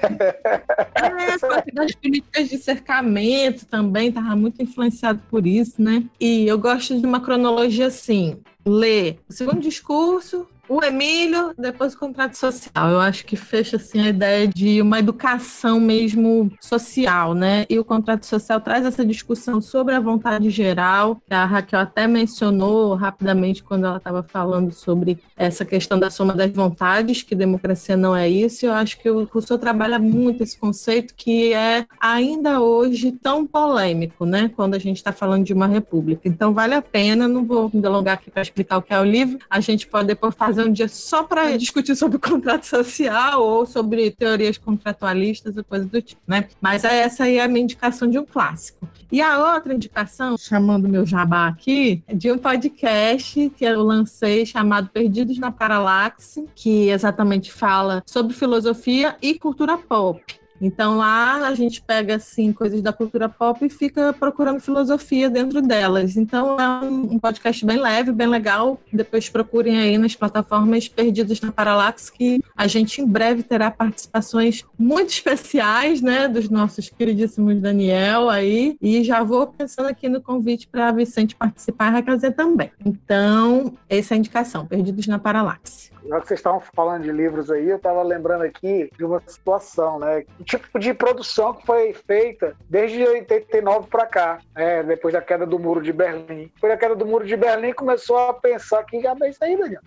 [0.94, 6.02] É, as políticas de cercamento também estava muito influenciado por isso, né?
[6.18, 11.98] E eu gosto de uma cronologia assim, ler o segundo discurso, o Emílio, depois o
[11.98, 12.88] contrato social.
[12.88, 17.66] Eu acho que fecha assim a ideia de uma educação mesmo social, né?
[17.68, 22.06] E o contrato social traz essa discussão sobre a vontade geral, que a Raquel até
[22.06, 27.96] mencionou rapidamente quando ela estava falando sobre essa questão da soma das vontades, que democracia
[27.96, 28.64] não é isso.
[28.64, 34.24] Eu acho que o Rousseau trabalha muito esse conceito que é ainda hoje tão polêmico,
[34.24, 34.50] né?
[34.54, 36.28] Quando a gente está falando de uma república.
[36.28, 39.04] Então vale a pena, não vou me delongar aqui para explicar o que é o
[39.04, 39.38] livro.
[39.50, 43.66] A gente pode depois fazer um dia só para discutir sobre o contrato social ou
[43.66, 46.48] sobre teorias contratualistas e coisas do tipo, né?
[46.60, 48.88] Mas essa aí é a minha indicação de um clássico.
[49.10, 54.46] E a outra indicação, chamando meu jabá aqui, é de um podcast que eu lancei
[54.46, 60.41] chamado Perdidos na Paralaxe, que exatamente fala sobre filosofia e cultura pop.
[60.62, 65.60] Então lá a gente pega assim coisas da cultura pop e fica procurando filosofia dentro
[65.60, 66.16] delas.
[66.16, 68.80] Então é um podcast bem leve, bem legal.
[68.92, 74.64] Depois procurem aí nas plataformas Perdidos na Paralax que a gente em breve terá participações
[74.78, 78.76] muito especiais, né, dos nossos queridíssimos Daniel aí.
[78.80, 82.70] E já vou pensando aqui no convite para Vicente participar e Raquel também.
[82.84, 85.91] Então, essa é a indicação, Perdidos na Paralaxe.
[86.06, 89.98] Já que vocês estavam falando de livros aí, eu estava lembrando aqui de uma situação,
[89.98, 90.24] né?
[90.38, 94.82] O tipo de produção que foi feita desde 89 para cá, né?
[94.82, 96.50] depois da queda do Muro de Berlim.
[96.54, 99.56] Depois da queda do Muro de Berlim, começou a pensar que já é isso aí,
[99.56, 99.82] Daniel.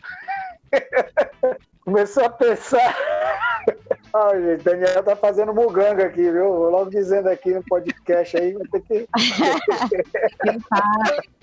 [1.85, 2.95] começou a pensar.
[4.13, 6.45] Ai, gente, Daniel tá fazendo muganga aqui, viu?
[6.45, 9.07] Vou logo dizendo aqui no podcast aí, vai ter que.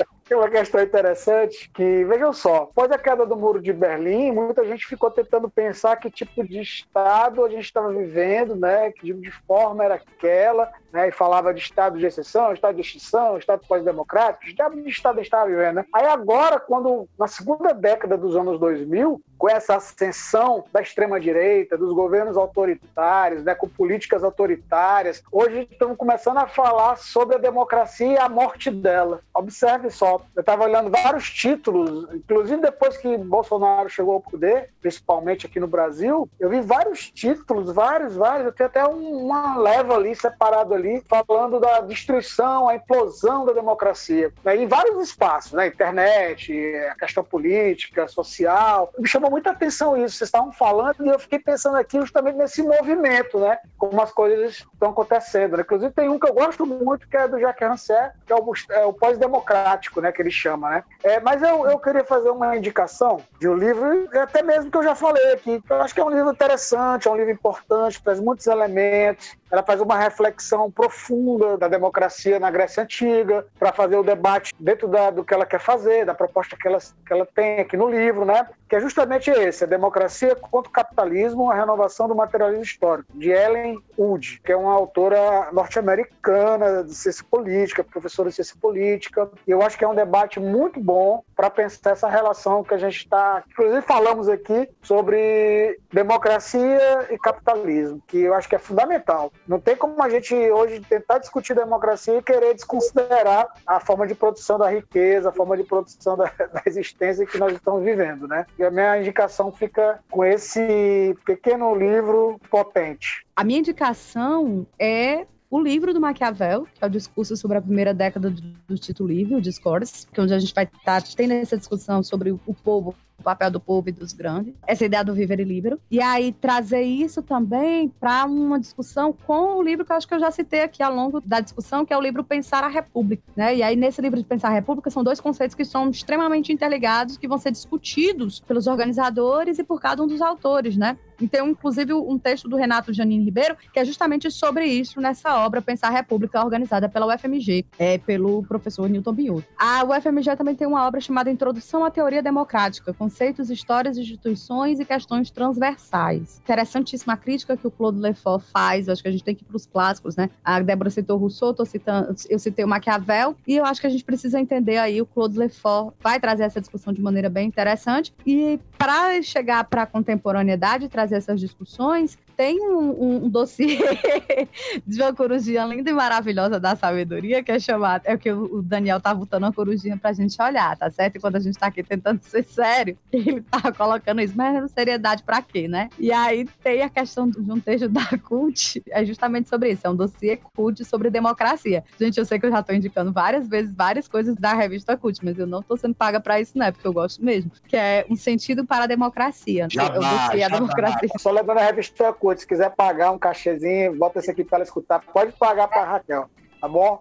[0.24, 4.64] Tem uma questão interessante que, vejam só, após a queda do Muro de Berlim, muita
[4.64, 8.92] gente ficou tentando pensar que tipo de Estado a gente estava vivendo, né?
[8.92, 11.08] Que tipo de forma era aquela, né?
[11.08, 15.46] E falava de Estado de exceção, Estado de extinção, Estado pós-democrático, tipo de Estado estava
[15.46, 15.84] vivendo, né?
[15.92, 21.92] Aí agora, quando, na segunda década dos anos 2000, com essa ascensão da extrema-direita, dos
[21.92, 23.54] governos autoritários, né?
[23.54, 29.20] Com políticas autoritárias, hoje estamos começando a falar sobre a democracia e a morte dela.
[29.34, 35.46] Observe só, eu estava olhando vários títulos, inclusive depois que Bolsonaro chegou ao poder, principalmente
[35.46, 38.46] aqui no Brasil, eu vi vários títulos, vários, vários.
[38.46, 44.32] Eu tenho até uma leva ali, separado ali, falando da destruição, a implosão da democracia.
[44.44, 44.56] Né?
[44.56, 45.66] Em vários espaços, né?
[45.66, 46.52] Internet,
[46.90, 48.92] a questão política, social.
[48.98, 50.16] Me chamou muita atenção isso.
[50.16, 53.58] Vocês estavam falando e eu fiquei pensando aqui justamente nesse movimento, né?
[53.78, 55.56] Como as coisas estão acontecendo.
[55.56, 55.62] Né?
[55.62, 58.52] Inclusive tem um que eu gosto muito, que é do Jacques Rancière, que é o,
[58.70, 60.84] é o pós-democrático, né, que ele chama, né?
[61.02, 64.82] É, mas eu, eu queria fazer uma indicação de um livro, até mesmo que eu
[64.82, 68.20] já falei aqui, eu acho que é um livro interessante, é um livro importante, traz
[68.20, 74.02] muitos elementos, ela faz uma reflexão profunda da democracia na Grécia Antiga, para fazer o
[74.02, 77.60] debate dentro da, do que ela quer fazer, da proposta que ela, que ela tem
[77.60, 78.46] aqui no livro, né?
[78.72, 83.28] Que é justamente esse, a democracia contra o capitalismo, a renovação do materialismo histórico, de
[83.28, 89.50] Ellen Wood, que é uma autora norte-americana de ciência política, professora de ciência política, e
[89.50, 92.96] eu acho que é um debate muito bom para pensar essa relação que a gente
[92.96, 99.30] está, inclusive falamos aqui sobre democracia e capitalismo, que eu acho que é fundamental.
[99.46, 104.14] Não tem como a gente hoje tentar discutir democracia e querer desconsiderar a forma de
[104.14, 108.46] produção da riqueza, a forma de produção da, da existência que nós estamos vivendo, né?
[108.62, 113.26] E a minha indicação fica com esse pequeno livro potente.
[113.34, 117.92] A minha indicação é o livro do Maquiavel, que é o discurso sobre a primeira
[117.92, 121.08] década do, do Tito Livre, o Discourse, que é onde a gente vai estar tá
[121.14, 124.84] tendo essa discussão sobre o, o povo o papel do povo e dos grandes, essa
[124.84, 125.78] ideia do viver livre.
[125.90, 130.14] E aí trazer isso também para uma discussão com o livro que eu acho que
[130.14, 133.22] eu já citei aqui ao longo da discussão, que é o livro Pensar a República.
[133.36, 133.56] Né?
[133.56, 137.16] E aí, nesse livro de Pensar a República, são dois conceitos que são extremamente interligados,
[137.16, 140.98] que vão ser discutidos pelos organizadores e por cada um dos autores, né?
[141.22, 145.36] E tem, inclusive, um texto do Renato Janine Ribeiro, que é justamente sobre isso nessa
[145.36, 149.44] obra, Pensar a República, organizada pela UFMG, é, pelo professor Newton Binhoto.
[149.56, 154.84] A UFMG também tem uma obra chamada Introdução à Teoria Democrática, conceitos, histórias, instituições e
[154.84, 156.40] questões transversais.
[156.42, 159.46] Interessantíssima crítica que o Claude Lefort faz, eu acho que a gente tem que ir
[159.46, 160.28] para os clássicos, né?
[160.44, 164.04] A Débora citou Rousseau, citando, eu citei o Maquiavel, e eu acho que a gente
[164.04, 168.58] precisa entender aí, o Claude Lefort vai trazer essa discussão de maneira bem interessante, e
[168.76, 173.78] para chegar para a contemporaneidade, trazer essas discussões, tem um, um, dossiê
[174.86, 178.62] de uma corujinha linda e maravilhosa da sabedoria, que é chamado, é o que o
[178.62, 181.16] Daniel tá botando uma corujinha pra gente olhar, tá certo?
[181.16, 185.22] E quando a gente tá aqui tentando ser sério, ele tá colocando isso, mas seriedade
[185.22, 185.88] pra quê, né?
[185.98, 189.90] E aí tem a questão de um texto da CUT, é justamente sobre isso, é
[189.90, 191.84] um dossiê CUT sobre democracia.
[191.98, 195.20] Gente, eu sei que eu já tô indicando várias vezes várias coisas da revista CUT,
[195.22, 196.70] mas eu não tô sendo paga pra isso, né?
[196.70, 197.50] Porque eu gosto mesmo.
[197.66, 199.66] Que é um sentido para a democracia.
[199.70, 201.08] Já eu dossiê a democracia.
[201.18, 205.00] Só lembrando a revista Se quiser pagar um cachezinho, bota esse aqui para ela escutar,
[205.12, 206.28] pode pagar para Raquel
[206.62, 207.00] tá bom?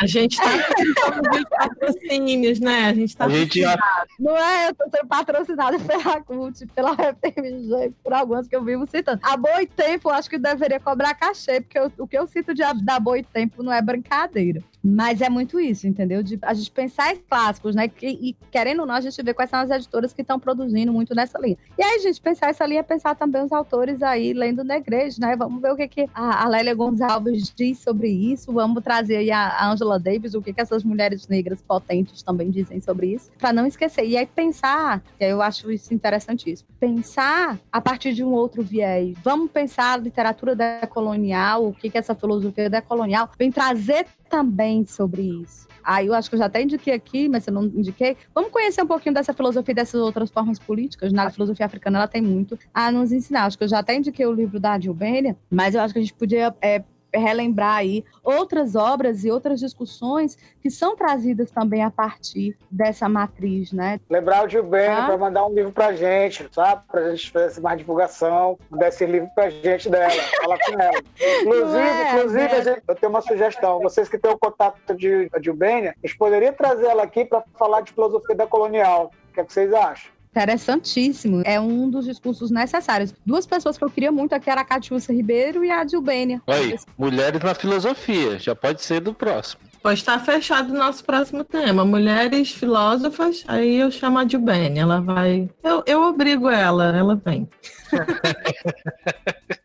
[0.00, 0.44] A gente tá
[1.12, 2.86] com patrocínios, né?
[2.86, 3.26] A gente tá.
[3.26, 3.76] A gente já...
[4.18, 8.86] Não é, eu tô sendo patrocinada pela CUT, pela FMG, por algumas que eu vivo
[8.86, 9.20] citando.
[9.22, 12.62] A Boi Tempo, acho que deveria cobrar cachê, porque eu, o que eu cito de,
[12.82, 14.62] da Boi Tempo não é brincadeira.
[14.82, 16.22] Mas é muito isso, entendeu?
[16.22, 17.90] De a gente pensar em clássicos, né?
[18.00, 20.90] E, e querendo ou não, a gente vê quais são as editoras que estão produzindo
[20.90, 21.58] muito nessa linha.
[21.78, 25.36] E aí, gente, pensar essa linha é pensar também os autores aí lendo Negrejo, né?
[25.36, 28.50] Vamos ver o que, que a, a Lélia Gonçalves diz sobre isso.
[28.52, 32.80] Vamos trazer aí a Angela Davis, o que, que essas mulheres negras potentes também dizem
[32.80, 34.04] sobre isso, para não esquecer.
[34.06, 38.62] E aí pensar, e aí eu acho isso interessantíssimo, pensar a partir de um outro
[38.62, 39.16] viés.
[39.22, 45.22] Vamos pensar a literatura decolonial, o que, que essa filosofia decolonial vem trazer também sobre
[45.22, 45.68] isso.
[45.82, 48.16] Aí eu acho que eu já até indiquei aqui, mas eu não indiquei.
[48.34, 51.12] Vamos conhecer um pouquinho dessa filosofia e dessas outras formas políticas.
[51.12, 53.46] Na filosofia africana ela tem muito a nos ensinar.
[53.46, 56.02] Acho que eu já até indiquei o livro da Dilbênia, mas eu acho que a
[56.02, 56.82] gente podia é,
[57.12, 63.72] relembrar aí outras obras e outras discussões que são trazidas também a partir dessa matriz,
[63.72, 64.00] né?
[64.08, 65.06] Lembrar o Gilberto tá?
[65.06, 66.82] para mandar um livro para gente, sabe?
[66.90, 71.02] Para a gente fazer mais divulgação, desse livro para gente dela, falar com ela.
[71.40, 72.62] Inclusive, é, inclusive é.
[72.62, 73.80] Gente, eu tenho uma sugestão.
[73.80, 77.80] Vocês que têm o contato de Gilbênia, a gente poderia trazer ela aqui para falar
[77.80, 79.10] de filosofia da colonial.
[79.30, 80.19] O que, é que vocês acham?
[80.30, 81.42] Interessantíssimo.
[81.44, 83.12] É um dos discursos necessários.
[83.26, 86.40] Duas pessoas que eu queria muito aqui era a Catiúcia Ribeiro e a Dilbênia.
[86.46, 88.38] Oi, mulheres na filosofia.
[88.38, 89.60] Já pode ser do próximo.
[89.82, 91.84] Pode estar fechado o nosso próximo tema.
[91.84, 94.82] Mulheres filósofas, aí eu chamo a Dilbênia.
[94.82, 95.50] Ela vai.
[95.64, 97.48] Eu, eu obrigo ela, ela vem.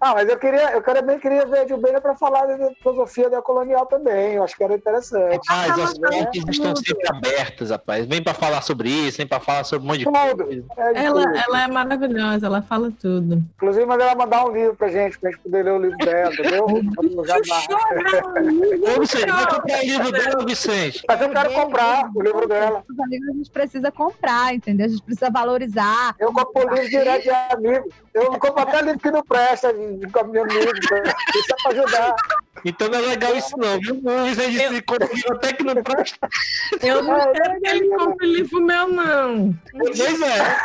[0.00, 3.42] Ah, mas eu queria, eu também queria ver a Gilberto para falar da filosofia da
[3.42, 4.34] colonial também.
[4.34, 5.40] Eu acho que era interessante.
[5.48, 8.06] Mas as mentes estão sempre abertas, rapaz.
[8.06, 10.44] Vem para falar sobre isso, vem para falar sobre um monte de tudo.
[10.44, 10.64] coisa.
[10.76, 13.42] É ela, ela é maravilhosa, ela fala tudo.
[13.56, 16.32] Inclusive, mandei ela mandar um livro pra gente, pra gente poder ler o livro dela,
[16.32, 16.64] entendeu?
[18.96, 21.02] Ô, Vicente, vai comprar o livro dela, Vicente.
[21.06, 22.82] Mas eu quero comprar o livro dela.
[22.88, 24.86] Os amigos a gente precisa comprar, entendeu?
[24.86, 26.14] A gente precisa valorizar.
[26.18, 27.88] Eu compro o livro direto de amigo.
[28.14, 32.14] Eu compro até livro que não presta, de caminhoneiro, isso é pra ajudar.
[32.64, 34.00] Então não é legal isso não, viu?
[34.04, 34.82] O Vicente eu...
[34.84, 36.28] conseguiu até que não presta.
[36.82, 39.54] Eu não é, quero que ele compre livro meu, não.
[39.72, 40.56] Pois é.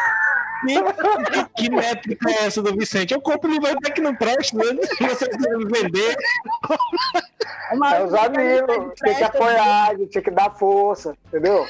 [0.65, 3.13] Que, que, métrica é essa do Vicente?
[3.13, 4.81] Eu compro livro até que não presta, né?
[4.99, 6.15] Vocês me vender.
[7.71, 11.65] É os amigos, tem que apoiar, tinha que dar força, entendeu?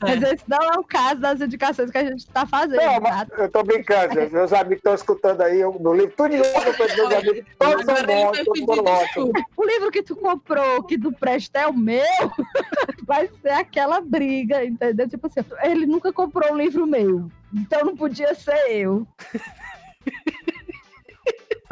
[0.00, 2.82] Mas esse não é o caso das indicações que a gente está fazendo.
[2.82, 3.26] Não, tá?
[3.36, 4.32] eu tô brincando, gente.
[4.32, 8.06] meus amigos estão escutando aí eu, no livro, tudo eu tô meus amigos, todos são
[8.06, 9.32] bons, todos ótimos.
[9.56, 12.02] O livro que tu comprou, que do presta é o meu,
[13.04, 15.08] vai ser aquela briga, entendeu?
[15.08, 17.21] Tipo assim, ele nunca comprou um livro meu,
[17.52, 19.06] então não podia ser eu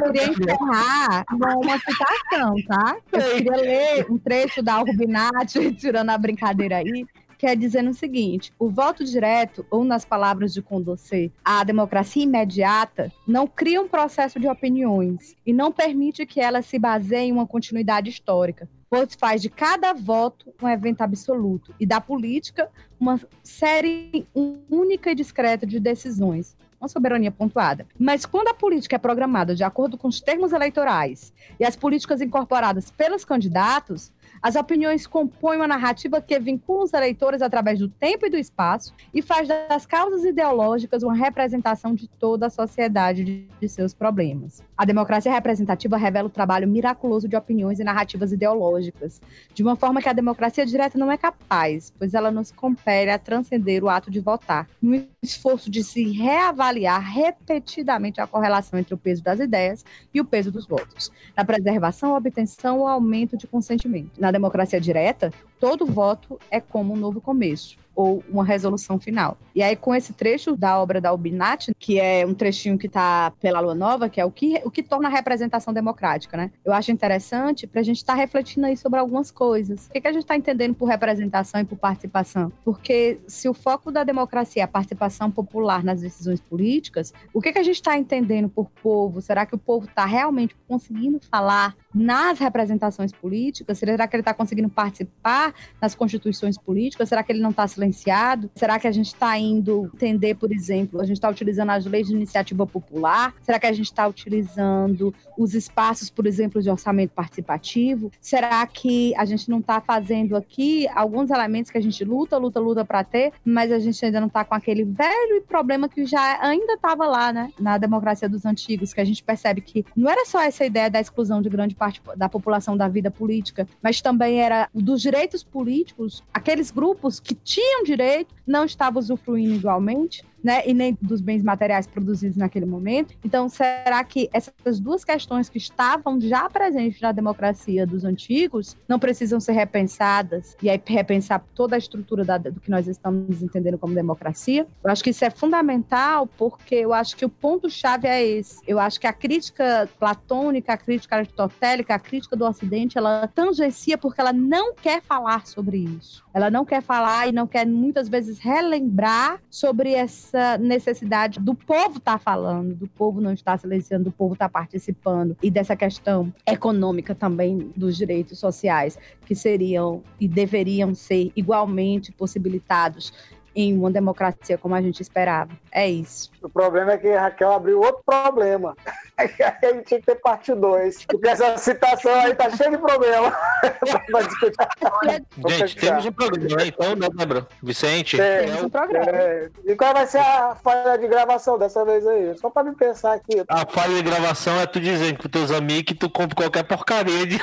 [0.03, 2.97] queria encerrar uma citação, tá?
[3.13, 7.07] Eu queria ler um trecho da Urbinati, tirando a brincadeira aí,
[7.39, 12.23] que é dizendo o seguinte: o voto direto, ou nas palavras de Condorcet, a democracia
[12.23, 17.33] imediata, não cria um processo de opiniões e não permite que ela se baseie em
[17.33, 22.69] uma continuidade histórica, pois faz de cada voto um evento absoluto e da política
[23.01, 24.27] uma série
[24.71, 27.87] única e discreta de decisões, uma soberania pontuada.
[27.99, 32.21] Mas quando a política é programada de acordo com os termos eleitorais e as políticas
[32.21, 38.27] incorporadas pelos candidatos, as opiniões compõem uma narrativa que vincula os eleitores através do tempo
[38.27, 43.47] e do espaço e faz das causas ideológicas uma representação de toda a sociedade de,
[43.61, 44.63] de seus problemas.
[44.77, 49.21] A democracia representativa revela o trabalho miraculoso de opiniões e narrativas ideológicas,
[49.53, 53.19] de uma forma que a democracia direta não é capaz, pois ela nos compele a
[53.19, 58.99] transcender o ato de votar, no esforço de se reavaliar repetidamente a correlação entre o
[58.99, 59.85] peso das ideias
[60.15, 64.19] e o peso dos votos, na preservação, obtenção ou aumento de consentimento.
[64.19, 69.37] Na democracia direta, todo voto é como um novo começo ou uma resolução final.
[69.55, 73.33] E aí, com esse trecho da obra da Albinati, que é um trechinho que está
[73.41, 76.51] pela Lua Nova, que é o que, o que torna a representação democrática, né?
[76.65, 79.87] Eu acho interessante para a gente estar tá refletindo aí sobre algumas coisas.
[79.87, 82.51] O que, que a gente está entendendo por representação e por participação?
[82.65, 87.53] Porque se o foco da democracia é a participação popular nas decisões políticas, o que,
[87.53, 89.21] que a gente está entendendo por povo?
[89.21, 93.79] Será que o povo está realmente conseguindo falar nas representações políticas?
[93.79, 97.09] Será que ele está conseguindo participar nas constituições políticas?
[97.09, 98.51] Será que ele não está silenciado?
[98.55, 102.07] Será que a gente está indo entender, por exemplo, a gente está utilizando as leis
[102.07, 103.35] de iniciativa popular?
[103.43, 108.11] Será que a gente está utilizando os espaços, por exemplo, de orçamento participativo?
[108.21, 112.61] Será que a gente não está fazendo aqui alguns elementos que a gente luta, luta,
[112.61, 116.39] luta para ter, mas a gente ainda não está com aquele velho problema que já
[116.43, 117.53] ainda estava lá, né?
[117.59, 121.01] Na democracia dos antigos, que a gente percebe que não era só essa ideia da
[121.01, 126.23] exclusão de grande parte da população da vida política, mas também era dos direitos políticos,
[126.35, 131.87] aqueles grupos que tinham direito não estavam usufruindo igualmente né, e nem dos bens materiais
[131.87, 133.15] produzidos naquele momento.
[133.25, 138.99] Então, será que essas duas questões que estavam já presentes na democracia dos antigos não
[138.99, 143.79] precisam ser repensadas e aí repensar toda a estrutura da, do que nós estamos entendendo
[143.79, 144.67] como democracia?
[144.83, 148.61] Eu acho que isso é fundamental porque eu acho que o ponto-chave é esse.
[148.67, 153.99] Eu acho que a crítica platônica, a crítica aristotélica, a crítica do Ocidente, ela tangencia
[153.99, 156.25] porque ela não quer falar sobre isso.
[156.33, 161.99] Ela não quer falar e não quer muitas vezes relembrar sobre essa necessidade do povo
[161.99, 165.37] estar tá falando, do povo não estar silenciando, do povo estar tá participando.
[165.43, 173.13] E dessa questão econômica também dos direitos sociais que seriam e deveriam ser igualmente possibilitados
[173.55, 175.51] em uma democracia como a gente esperava.
[175.73, 176.31] É isso.
[176.43, 178.77] O problema é que Raquel abriu outro problema.
[179.17, 181.07] a gente tinha que ter parte 2.
[181.07, 183.37] Porque essa citação aí tá cheia de problema.
[185.49, 187.47] gente, temos um programa, então, né, Débora?
[187.63, 188.21] Vicente?
[188.21, 189.11] É, temos um programa.
[189.11, 189.51] É.
[189.65, 192.37] E qual vai ser a falha de gravação dessa vez aí?
[192.39, 193.45] Só pra me pensar aqui.
[193.49, 197.27] A falha de gravação é tu dizendo pros teus amigos que tu compra qualquer porcaria
[197.27, 197.39] de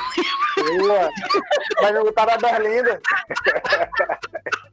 [0.57, 0.93] livro.
[1.81, 2.99] Vai botar na Berlinda.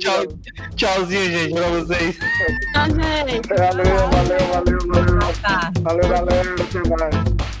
[0.00, 0.26] Tchau,
[0.76, 2.18] tchauzinho, gente, pra vocês.
[2.72, 2.86] Tchau,
[3.28, 3.48] gente.
[3.48, 5.18] Valeu, valeu, valeu, valeu.
[5.82, 6.54] Valeu, galera.
[6.54, 7.57] Até mais.